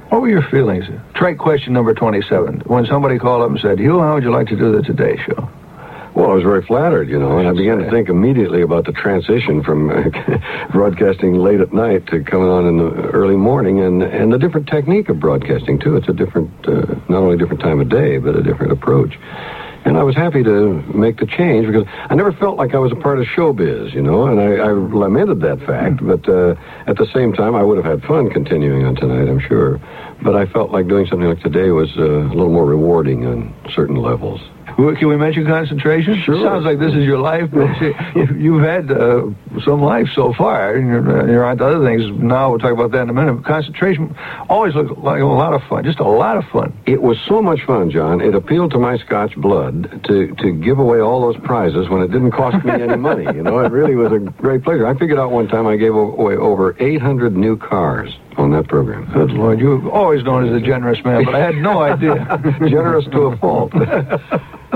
What 0.10 0.22
were 0.22 0.30
your 0.30 0.47
feelings? 0.49 0.86
Try 1.14 1.34
question 1.34 1.74
number 1.74 1.93
27. 1.93 2.62
When 2.62 2.86
somebody 2.86 3.20
called 3.20 3.43
up 3.43 3.49
and 3.51 3.60
said, 3.60 3.80
Hugh, 3.80 3.99
how 3.99 4.16
would 4.16 4.24
you 4.24 4.32
like 4.32 4.47
to 4.47 4.55
do 4.55 4.72
the 4.72 4.82
Today 4.82 5.18
Show? 5.18 5.49
Well, 6.30 6.36
I 6.36 6.46
was 6.46 6.46
very 6.46 6.64
flattered, 6.64 7.10
you 7.10 7.18
know, 7.18 7.40
and 7.40 7.48
I 7.48 7.54
began 7.54 7.80
to 7.80 7.90
think 7.90 8.08
immediately 8.08 8.62
about 8.62 8.86
the 8.86 8.92
transition 8.92 9.64
from 9.64 9.88
broadcasting 10.72 11.34
late 11.34 11.60
at 11.60 11.74
night 11.74 12.06
to 12.10 12.24
coming 12.24 12.48
on 12.48 12.68
in 12.68 12.78
the 12.78 13.10
early 13.10 13.36
morning, 13.36 13.80
and 13.80 14.04
and 14.04 14.32
the 14.32 14.38
different 14.38 14.68
technique 14.68 15.10
of 15.10 15.20
broadcasting 15.20 15.80
too. 15.80 15.96
It's 15.96 16.08
a 16.08 16.14
different, 16.14 16.52
uh, 16.68 16.86
not 17.10 17.24
only 17.24 17.36
different 17.36 17.62
time 17.62 17.82
of 17.82 17.90
day, 17.90 18.20
but 18.20 18.36
a 18.36 18.44
different 18.44 18.74
approach. 18.74 19.18
And 19.86 19.98
I 19.98 20.04
was 20.04 20.16
happy 20.16 20.44
to 20.44 20.84
make 20.94 21.18
the 21.18 21.26
change 21.26 21.66
because 21.66 21.88
I 21.88 22.14
never 22.14 22.32
felt 22.32 22.58
like 22.58 22.76
I 22.76 22.78
was 22.78 22.92
a 22.92 22.96
part 22.96 23.18
of 23.18 23.26
showbiz, 23.26 23.92
you 23.96 24.04
know, 24.04 24.28
and 24.28 24.40
I, 24.40 24.58
I 24.58 24.72
lamented 24.74 25.42
that 25.42 25.58
fact. 25.66 26.06
But 26.06 26.30
uh, 26.30 26.54
at 26.86 26.98
the 26.98 27.08
same 27.12 27.34
time, 27.34 27.56
I 27.56 27.64
would 27.64 27.84
have 27.84 27.86
had 27.86 28.08
fun 28.08 28.30
continuing 28.30 28.86
on 28.86 28.94
tonight, 28.94 29.28
I'm 29.28 29.40
sure. 29.40 29.82
But 30.22 30.36
I 30.36 30.46
felt 30.46 30.70
like 30.70 30.88
doing 30.88 31.08
something 31.08 31.28
like 31.28 31.42
today 31.42 31.72
was 31.72 31.90
uh, 31.98 32.04
a 32.04 32.36
little 32.38 32.54
more 32.54 32.68
rewarding 32.68 33.26
on 33.26 33.56
certain 33.74 33.96
levels. 33.96 34.42
Can 34.98 35.08
we 35.10 35.18
mention 35.18 35.46
concentration? 35.46 36.22
Sure. 36.24 36.42
Sounds 36.44 36.64
like 36.64 36.80
this 36.80 36.94
is 36.94 37.04
your 37.04 37.20
life, 37.20 37.50
you- 38.16 38.36
you've 38.38 38.64
had 38.64 38.90
uh, 38.92 39.24
some 39.66 39.82
life 39.82 40.08
so 40.16 40.34
far, 40.38 40.76
and 40.76 40.88
you're, 40.88 41.22
uh, 41.22 41.26
you're 41.26 41.46
on 41.46 41.58
to 41.58 41.66
other 41.66 41.84
things. 41.86 42.04
Now 42.22 42.50
we'll 42.52 42.60
talk 42.60 42.72
about 42.72 42.92
that 42.92 43.02
in 43.04 43.10
a 43.10 43.14
minute. 43.14 43.34
But 43.36 43.46
concentration 43.46 44.16
always 44.50 44.76
looked 44.76 44.98
like 45.00 45.22
a 45.22 45.26
lot 45.26 45.54
of 45.54 45.62
fun, 45.70 45.84
just 45.84 46.00
a 46.00 46.08
lot 46.08 46.38
of 46.38 46.46
fun. 46.52 46.78
It 46.86 47.02
was 47.02 47.18
so 47.28 47.42
much 47.42 47.60
fun, 47.68 47.92
John. 47.92 48.22
It 48.22 48.36
appealed 48.36 48.72
to 48.72 48.80
my 48.80 48.98
Scotch 49.00 49.36
blood 49.36 50.02
to, 50.08 50.34
to 50.36 50.52
give 50.54 50.80
away 50.80 51.00
all 51.02 51.22
those 51.22 51.38
prizes 51.44 51.90
when 51.90 52.02
it 52.02 52.12
didn't 52.12 52.32
cost 52.32 52.64
me 52.66 52.72
any 52.72 52.96
money. 52.96 53.26
You 53.26 53.44
know, 53.44 53.60
it 53.60 53.72
really 53.72 53.96
was 53.96 54.12
a 54.14 54.20
great 54.20 54.64
pleasure. 54.64 54.88
I 54.88 54.98
figured 54.98 55.20
out 55.20 55.32
one 55.32 55.48
time 55.48 55.68
I 55.68 55.76
gave 55.76 55.94
away 55.94 56.36
over 56.36 56.76
800 56.80 57.36
new 57.36 57.58
cars 57.58 58.16
on 58.38 58.52
that 58.52 58.68
program. 58.70 59.12
Good 59.12 59.32
Lord, 59.32 59.60
you've 59.60 59.88
always 59.88 60.24
known 60.24 60.48
as 60.48 60.54
a 60.62 60.66
generous 60.66 61.04
man, 61.04 61.26
but 61.26 61.36
I 61.36 61.40
had 61.40 61.56
no 61.56 61.82
idea. 61.82 62.26
Generous 62.70 63.04
to 63.12 63.22
a 63.28 63.38
fault. 63.38 63.74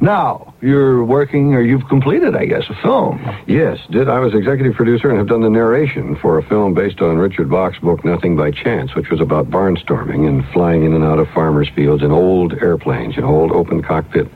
now, 0.00 0.54
you're 0.60 1.04
working, 1.04 1.54
or 1.54 1.60
you've 1.60 1.86
completed, 1.88 2.34
I 2.34 2.46
guess, 2.46 2.64
a 2.68 2.82
film. 2.82 3.20
Yes, 3.46 3.78
did. 3.90 4.08
I 4.08 4.18
was 4.18 4.34
executive 4.34 4.74
producer 4.74 5.10
and 5.10 5.18
have 5.18 5.28
done 5.28 5.42
the 5.42 5.50
narration 5.50 6.16
for 6.16 6.38
a 6.38 6.42
film 6.42 6.74
based 6.74 7.00
on 7.00 7.18
Richard 7.18 7.50
Bach's 7.50 7.78
book 7.78 8.04
Nothing 8.04 8.36
by 8.36 8.50
Chance, 8.50 8.94
which 8.94 9.10
was 9.10 9.20
about 9.20 9.50
barnstorming 9.50 10.26
and 10.26 10.44
flying 10.52 10.84
in 10.84 10.94
and 10.94 11.04
out 11.04 11.18
of 11.18 11.28
farmers' 11.34 11.68
fields 11.74 12.02
in 12.02 12.10
old 12.10 12.54
airplanes, 12.54 13.16
in 13.16 13.24
old 13.24 13.52
open 13.52 13.82
cockpit 13.82 14.28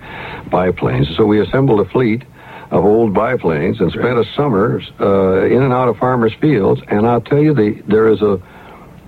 biplanes. 0.50 1.08
So 1.16 1.24
we 1.24 1.40
assembled 1.40 1.86
a 1.86 1.90
fleet 1.90 2.24
of 2.70 2.84
old 2.84 3.12
biplanes 3.14 3.80
and 3.80 3.90
spent 3.90 4.18
a 4.18 4.24
summer 4.36 4.80
uh, 5.00 5.44
in 5.46 5.62
and 5.62 5.72
out 5.72 5.88
of 5.88 5.96
farmers' 5.96 6.34
fields. 6.40 6.80
And 6.88 7.06
I'll 7.06 7.20
tell 7.20 7.40
you, 7.40 7.54
the, 7.54 7.82
there 7.88 8.08
is 8.08 8.22
a 8.22 8.40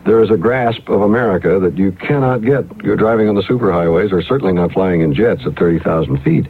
there 0.04 0.22
is 0.22 0.30
a 0.30 0.36
grasp 0.36 0.88
of 0.88 1.02
America 1.02 1.60
that 1.60 1.78
you 1.78 1.92
cannot 1.92 2.42
get. 2.42 2.64
You're 2.82 2.96
driving 2.96 3.28
on 3.28 3.34
the 3.36 3.42
superhighways, 3.42 4.12
or 4.12 4.20
certainly 4.22 4.52
not 4.52 4.72
flying 4.72 5.00
in 5.00 5.14
jets 5.14 5.42
at 5.46 5.56
30,000 5.56 6.22
feet. 6.22 6.46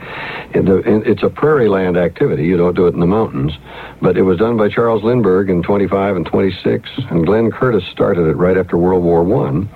And 0.55 0.67
the, 0.67 0.79
and 0.83 1.07
it's 1.07 1.23
a 1.23 1.29
prairie 1.29 1.69
land 1.69 1.97
activity. 1.97 2.45
You 2.45 2.57
don't 2.57 2.75
do 2.75 2.87
it 2.87 2.95
in 2.95 3.01
the 3.01 3.07
mountains. 3.07 3.53
But 4.01 4.17
it 4.17 4.23
was 4.23 4.39
done 4.39 4.57
by 4.57 4.69
Charles 4.69 5.03
Lindbergh 5.03 5.51
in 5.51 5.63
25 5.63 6.17
and 6.17 6.27
26, 6.27 6.89
and 7.11 7.27
Glenn 7.27 7.51
Curtiss 7.51 7.85
started 7.93 8.27
it 8.27 8.37
right 8.37 8.57
after 8.57 8.79
World 8.79 9.05
War 9.05 9.23
One. 9.23 9.69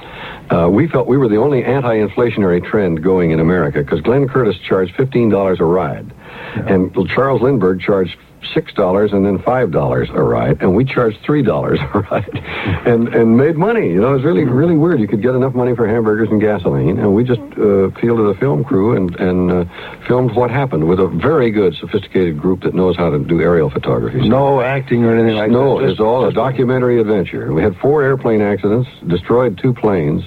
Uh, 0.50 0.68
we 0.70 0.88
felt 0.88 1.06
we 1.06 1.18
were 1.18 1.28
the 1.28 1.36
only 1.36 1.64
anti-inflationary 1.64 2.64
trend 2.64 3.02
going 3.02 3.32
in 3.32 3.40
America 3.40 3.82
because 3.82 4.00
Glenn 4.00 4.28
Curtiss 4.28 4.56
charged 4.58 4.94
$15 4.94 5.60
a 5.60 5.64
ride, 5.64 6.12
and 6.54 6.94
Charles 7.08 7.42
Lindbergh 7.42 7.80
charged 7.80 8.16
six 8.54 8.72
dollars 8.72 9.12
and 9.12 9.24
then 9.24 9.38
five 9.38 9.70
dollars 9.70 10.08
a 10.10 10.22
ride, 10.22 10.62
and 10.62 10.74
we 10.74 10.84
charged 10.84 11.18
three 11.24 11.42
dollars 11.42 11.78
a 11.94 12.00
ride, 12.00 12.38
and 12.86 13.08
and 13.14 13.36
made 13.36 13.56
money. 13.56 13.88
You 13.88 14.00
know, 14.00 14.10
it 14.10 14.16
was 14.16 14.24
really 14.24 14.44
really 14.44 14.76
weird. 14.76 15.00
You 15.00 15.08
could 15.08 15.22
get 15.22 15.34
enough 15.34 15.54
money 15.54 15.74
for 15.74 15.86
hamburgers 15.86 16.28
and 16.30 16.40
gasoline, 16.40 16.98
and 16.98 17.14
we 17.14 17.24
just 17.24 17.40
uh, 17.40 17.90
fielded 18.00 18.26
a 18.26 18.38
film 18.38 18.64
crew 18.64 18.96
and 18.96 19.14
and 19.16 19.50
uh, 19.50 19.64
filmed 20.06 20.34
what 20.34 20.50
happened 20.50 20.88
with 20.88 21.00
a 21.00 21.08
very 21.08 21.50
good, 21.50 21.74
sophisticated 21.74 22.38
group 22.40 22.62
that 22.62 22.74
knows 22.74 22.96
how 22.96 23.10
to 23.10 23.18
do 23.18 23.40
aerial 23.40 23.70
photography. 23.70 24.28
No 24.28 24.60
acting 24.60 25.04
or 25.04 25.14
anything 25.14 25.36
like 25.36 25.50
no, 25.50 25.78
that. 25.78 25.84
No, 25.84 25.90
it's 25.90 26.00
all 26.00 26.26
a 26.26 26.32
documentary 26.32 27.00
adventure. 27.00 27.52
We 27.52 27.62
had 27.62 27.76
four 27.78 28.02
airplane 28.02 28.42
accidents, 28.42 28.88
destroyed 29.06 29.58
two 29.58 29.74
planes, 29.74 30.22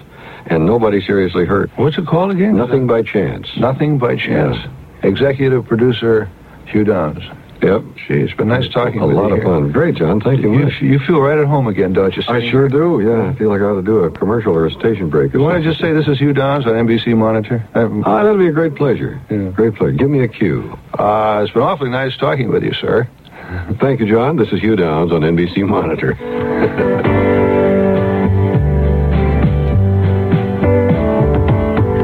and 0.45 0.65
nobody 0.65 1.01
seriously 1.01 1.45
hurt. 1.45 1.69
What's 1.75 1.97
it 1.97 2.07
called 2.07 2.31
again? 2.31 2.57
Nothing 2.57 2.87
by 2.87 3.03
chance. 3.03 3.47
Nothing 3.57 3.97
by 3.97 4.15
chance. 4.15 4.57
Executive 5.03 5.65
producer 5.65 6.29
Hugh 6.65 6.83
Downs. 6.83 7.23
Yep. 7.61 7.83
Gee, 8.07 8.13
it's 8.21 8.33
been 8.35 8.47
nice 8.47 8.69
talking 8.69 9.01
A 9.01 9.05
with 9.07 9.15
you. 9.17 9.21
lot 9.21 9.31
of 9.31 9.37
here. 9.39 9.45
fun. 9.45 9.71
Great, 9.71 9.95
John. 9.95 10.21
Thank 10.21 10.41
you 10.41 10.53
You, 10.53 10.59
much. 10.65 10.81
you 10.81 10.99
feel 10.99 11.19
right 11.19 11.37
at 11.37 11.45
home 11.45 11.67
again, 11.67 11.91
don't 11.91 12.15
you? 12.15 12.23
I 12.27 12.49
sure 12.49 12.69
do. 12.69 13.01
Yeah, 13.03 13.29
I 13.31 13.35
feel 13.35 13.49
like 13.49 13.59
I 13.59 13.65
ought 13.65 13.75
to 13.75 13.81
do 13.81 13.97
a 14.05 14.11
commercial 14.11 14.55
or 14.55 14.65
a 14.65 14.71
station 14.71 15.09
break. 15.09 15.33
You 15.33 15.41
want 15.41 15.61
to 15.61 15.69
just 15.69 15.81
say 15.81 15.91
this 15.91 16.07
is 16.07 16.17
Hugh 16.19 16.31
Downs 16.33 16.65
on 16.65 16.73
NBC 16.73 17.17
Monitor? 17.17 17.67
Um, 17.75 18.03
Ah, 18.05 18.23
that'll 18.23 18.37
be 18.37 18.47
a 18.47 18.51
great 18.53 18.75
pleasure. 18.75 19.19
Yeah. 19.29 19.49
Great 19.49 19.75
pleasure. 19.75 19.91
Give 19.97 20.09
me 20.09 20.23
a 20.23 20.27
cue. 20.29 20.77
Uh, 20.97 21.41
it's 21.43 21.53
been 21.53 21.61
awfully 21.63 21.89
nice 21.89 22.15
talking 22.17 22.49
with 22.49 22.63
you, 22.63 22.73
sir. 22.73 23.09
Thank 23.81 23.99
you, 23.99 24.05
John. 24.07 24.37
This 24.37 24.49
is 24.53 24.61
Hugh 24.61 24.75
Downs 24.77 25.11
on 25.11 25.21
NBC 25.21 25.67
Monitor. 25.67 26.15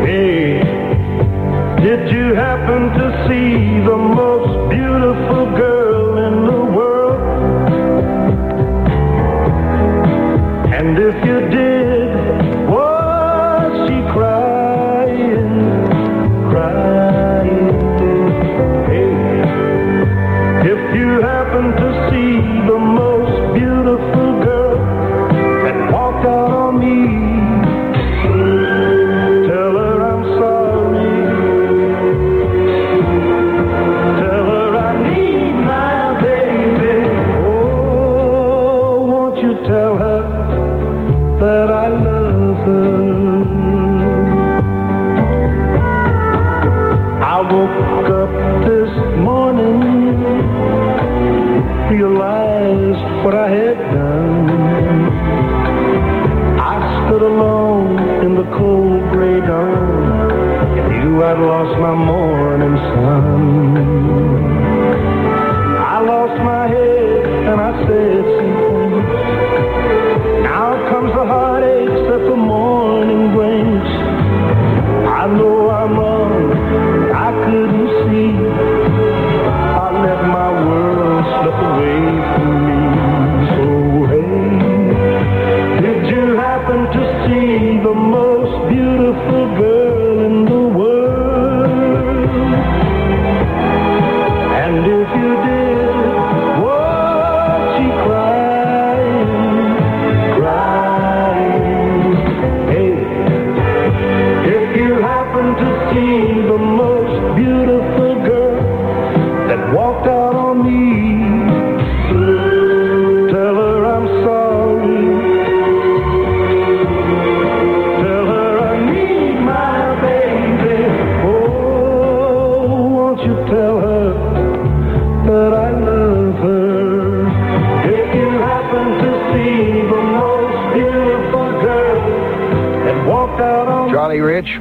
Hey, 0.05 0.59
did 1.81 2.11
you 2.11 2.35
happen 2.35 2.81
to 2.99 3.05
see 3.27 3.79
the 3.83 3.97
most 3.97 4.34
morning 62.57 62.77
sun. 62.93 63.64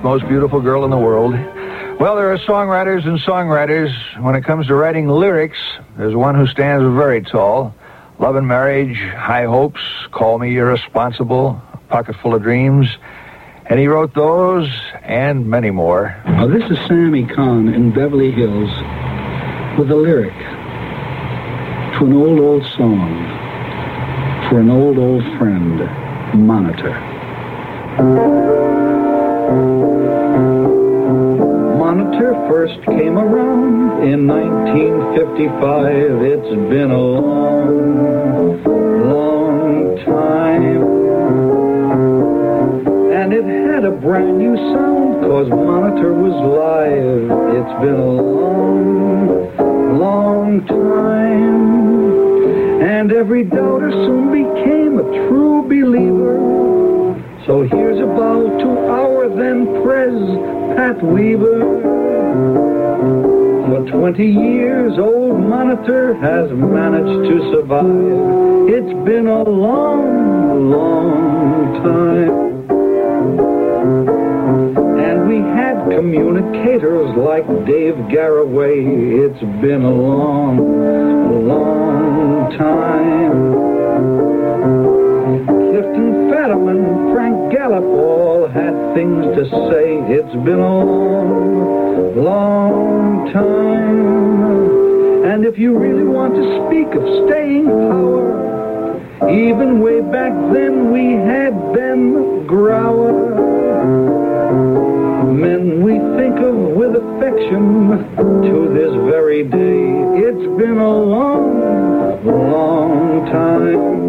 Most 0.04 0.28
beautiful 0.28 0.60
girl 0.60 0.84
in 0.84 0.90
the 0.90 0.98
world. 0.98 1.32
Well, 1.32 2.14
there 2.14 2.30
are 2.30 2.38
songwriters 2.40 3.06
and 3.06 3.18
songwriters. 3.20 3.90
When 4.22 4.34
it 4.34 4.44
comes 4.44 4.66
to 4.66 4.74
writing 4.74 5.08
lyrics, 5.08 5.56
there's 5.96 6.14
one 6.14 6.34
who 6.34 6.46
stands 6.46 6.84
very 6.94 7.22
tall. 7.22 7.74
Love 8.18 8.36
and 8.36 8.46
Marriage, 8.46 8.98
High 8.98 9.46
Hopes, 9.46 9.80
Call 10.12 10.38
Me 10.38 10.58
Irresponsible, 10.58 11.58
Pocket 11.88 12.16
Full 12.16 12.34
of 12.34 12.42
Dreams. 12.42 12.86
And 13.64 13.80
he 13.80 13.86
wrote 13.86 14.12
those 14.12 14.68
and 15.02 15.46
many 15.46 15.70
more. 15.70 16.14
Now, 16.26 16.48
this 16.48 16.70
is 16.70 16.76
Sammy 16.86 17.24
Cahn 17.24 17.68
in 17.68 17.90
Beverly 17.90 18.30
Hills 18.30 18.68
with 19.78 19.90
a 19.90 19.96
lyric 19.96 20.34
to 21.98 22.04
an 22.04 22.12
old, 22.12 22.40
old 22.40 22.62
song 22.76 23.24
for 24.50 24.60
an 24.60 24.68
old, 24.68 24.98
old 24.98 25.22
friend, 25.38 25.78
Monitor. 26.46 26.92
First 32.48 32.82
came 32.84 33.16
around 33.18 34.02
in 34.06 34.26
1955. 34.26 36.22
It's 36.22 36.48
been 36.70 36.90
a 36.90 37.00
long, 37.00 38.62
long 39.08 39.96
time. 40.04 40.82
And 43.12 43.32
it 43.32 43.44
had 43.44 43.84
a 43.84 43.90
brand 43.90 44.38
new 44.38 44.56
sound, 44.56 45.22
cause 45.22 45.48
Monitor 45.48 46.12
was 46.12 46.34
live. 46.34 47.30
It's 47.56 47.74
been 47.80 47.94
a 47.94 48.12
long, 48.12 49.56
long 49.98 50.66
time. 50.66 51.72
And 52.82 53.12
every 53.12 53.44
doubter 53.44 53.90
soon 53.90 54.30
became 54.32 54.98
a 54.98 55.04
true 55.28 55.62
believer. 55.62 56.73
So 57.46 57.60
here's 57.60 58.00
a 58.00 58.06
bow 58.06 58.56
to 58.58 58.68
our 58.88 59.28
then 59.28 59.66
Prez, 59.82 60.14
Pat 60.78 61.02
Weaver. 61.04 61.60
For 63.66 63.90
20 63.90 64.26
years, 64.26 64.98
old 64.98 65.40
Monitor 65.40 66.14
has 66.14 66.50
managed 66.50 67.28
to 67.28 67.52
survive. 67.52 67.84
It's 68.70 68.94
been 69.04 69.26
a 69.26 69.42
long, 69.42 70.70
long 70.70 71.74
time. 71.82 72.44
And 75.00 75.28
we 75.28 75.36
had 75.36 75.84
communicators 75.90 77.14
like 77.14 77.46
Dave 77.66 77.96
Garroway. 78.08 79.28
It's 79.28 79.40
been 79.60 79.82
a 79.82 79.92
long, 79.92 81.46
long 81.46 82.56
time. 82.56 83.84
Clifton 85.44 86.30
Fadiman, 86.30 87.03
Gallup 87.64 87.84
all 87.84 88.46
had 88.46 88.74
things 88.94 89.24
to 89.24 89.48
say. 89.48 89.96
It's 90.12 90.34
been 90.44 90.60
a 90.60 90.84
long, 90.84 92.14
long 92.14 93.32
time. 93.32 95.24
And 95.24 95.46
if 95.46 95.58
you 95.58 95.78
really 95.78 96.04
want 96.04 96.34
to 96.34 96.44
speak 96.66 96.88
of 96.94 97.02
staying 97.26 97.64
power, 97.64 99.30
even 99.30 99.80
way 99.80 100.02
back 100.02 100.34
then 100.52 100.92
we 100.92 101.12
had 101.12 101.54
Ben 101.72 102.46
Grauer. 102.46 103.16
Men 105.32 105.82
we 105.82 105.94
think 106.18 106.38
of 106.40 106.54
with 106.54 106.94
affection 106.94 107.88
to 108.44 108.68
this 108.74 108.92
very 109.08 109.42
day. 109.42 110.28
It's 110.28 110.46
been 110.60 110.76
a 110.76 110.96
long, 110.98 112.20
long 112.26 113.24
time. 113.32 114.03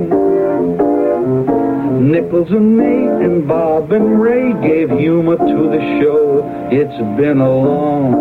Nichols 2.11 2.51
and 2.51 2.77
Nate 2.77 3.25
and 3.25 3.47
Bob 3.47 3.91
and 3.91 4.21
Ray 4.21 4.53
gave 4.61 4.91
humor 4.91 5.37
to 5.37 5.69
the 5.73 5.79
show. 5.99 6.43
It's 6.71 6.97
been 7.17 7.39
a 7.39 7.49
long, 7.49 8.11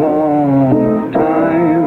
long 0.00 1.12
time. 1.12 1.84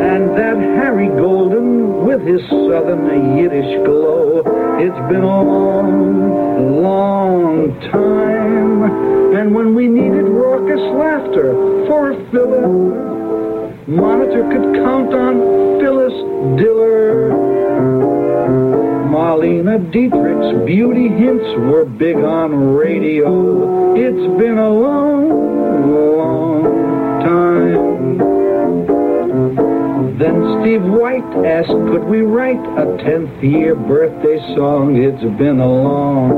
And 0.00 0.30
that 0.38 0.56
Harry 0.56 1.08
Golden 1.08 2.06
with 2.06 2.22
his 2.22 2.40
southern 2.48 3.36
Yiddish 3.36 3.84
glow. 3.84 4.38
It's 4.78 5.12
been 5.12 5.22
a 5.22 5.42
long, 5.42 6.82
long 6.82 7.78
time. 7.92 9.36
And 9.36 9.54
when 9.54 9.74
we 9.74 9.86
needed 9.86 10.24
raucous 10.30 10.80
laughter 10.96 11.52
for 11.86 12.12
a 12.12 12.30
filler, 12.30 12.68
Monitor 13.86 14.44
could 14.44 14.76
count 14.76 15.12
on 15.12 15.78
Phyllis 15.78 16.14
Diller. 16.58 18.09
Marlene 19.20 19.92
Dietrich's 19.92 20.64
beauty 20.64 21.08
hints 21.08 21.44
were 21.58 21.84
big 21.84 22.16
on 22.16 22.74
radio. 22.74 23.94
It's 23.94 24.38
been 24.40 24.56
a 24.56 24.70
long, 24.70 25.28
long 26.16 26.62
time. 27.20 28.16
Then 30.16 30.62
Steve 30.62 30.84
White 30.84 31.22
asked, 31.44 31.68
could 31.68 32.04
we 32.04 32.22
write 32.22 32.64
a 32.78 32.86
10th 33.04 33.42
year 33.42 33.74
birthday 33.74 34.38
song? 34.56 34.96
It's 34.96 35.22
been 35.36 35.60
a 35.60 35.68
long, 35.70 36.30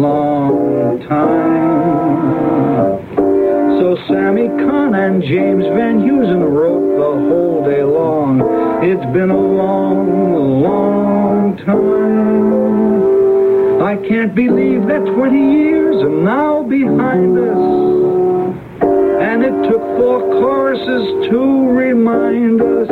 long 0.00 1.00
time. 1.08 3.02
So 3.80 3.96
Sammy 4.06 4.46
Cahn 4.46 4.94
and 4.94 5.20
James 5.20 5.64
Van 5.64 5.98
Heusen 5.98 6.48
wrote 6.48 6.96
the 6.96 7.10
whole 7.28 7.64
day 7.64 7.82
long. 7.82 8.57
It's 8.90 9.04
been 9.12 9.28
a 9.28 9.36
long, 9.36 10.62
long 10.62 11.58
time. 11.58 12.62
I 13.82 13.96
can't 14.08 14.34
believe 14.34 14.86
that 14.86 15.04
20 15.04 15.36
years 15.36 16.02
are 16.02 16.08
now 16.08 16.62
behind 16.62 17.36
us. 17.36 17.58
And 19.20 19.44
it 19.44 19.52
took 19.68 19.82
four 19.98 20.20
choruses 20.40 21.28
to 21.28 21.68
remind 21.68 22.62
us. 22.62 22.88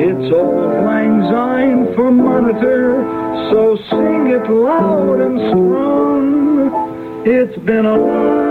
It's 0.00 0.32
old 0.32 0.72
Lang 0.86 1.20
Syne 1.30 1.94
for 1.94 2.10
monitor, 2.10 3.04
so 3.50 3.76
sing 3.90 4.28
it 4.28 4.48
loud 4.48 5.20
and 5.20 5.38
strong. 5.50 6.72
It's 7.26 7.58
been 7.66 7.84
a 7.84 7.98
long, 7.98 8.49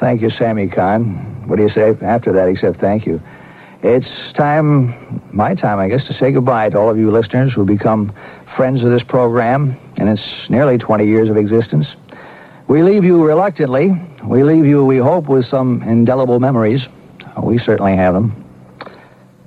Thank 0.00 0.22
you, 0.22 0.30
Sammy 0.30 0.68
Cahn. 0.68 1.46
What 1.46 1.56
do 1.56 1.62
you 1.62 1.70
say 1.70 1.96
after 2.02 2.32
that 2.32 2.48
except 2.48 2.80
thank 2.80 3.06
you? 3.06 3.22
It's 3.82 4.06
time, 4.34 5.22
my 5.32 5.54
time, 5.54 5.78
I 5.78 5.88
guess, 5.88 6.06
to 6.06 6.14
say 6.14 6.32
goodbye 6.32 6.70
to 6.70 6.78
all 6.78 6.88
of 6.88 6.98
you 6.98 7.10
listeners 7.10 7.52
who 7.52 7.64
become 7.66 8.14
friends 8.56 8.82
of 8.82 8.90
this 8.90 9.02
program 9.02 9.78
in 9.96 10.08
its 10.08 10.22
nearly 10.48 10.78
20 10.78 11.06
years 11.06 11.28
of 11.28 11.36
existence. 11.36 11.86
We 12.66 12.82
leave 12.82 13.04
you 13.04 13.22
reluctantly. 13.22 13.92
We 14.24 14.42
leave 14.42 14.64
you, 14.64 14.84
we 14.84 14.96
hope, 14.96 15.28
with 15.28 15.46
some 15.48 15.82
indelible 15.82 16.40
memories. 16.40 16.80
We 17.42 17.58
certainly 17.58 17.94
have 17.96 18.14
them. 18.14 18.40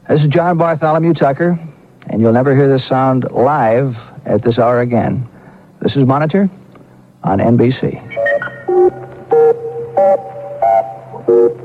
This 0.07 0.21
is 0.21 0.27
John 0.27 0.57
Bartholomew 0.57 1.15
Tucker, 1.15 1.59
and 2.07 2.21
you'll 2.21 2.31
never 2.31 2.55
hear 2.55 2.67
this 2.69 2.87
sound 2.87 3.25
live 3.31 3.95
at 4.25 4.43
this 4.43 4.59
hour 4.59 4.81
again. 4.81 5.27
This 5.81 5.95
is 5.95 6.05
Monitor 6.05 6.49
on 7.23 7.39
NBC. 7.39 8.26
Time. 11.27 11.57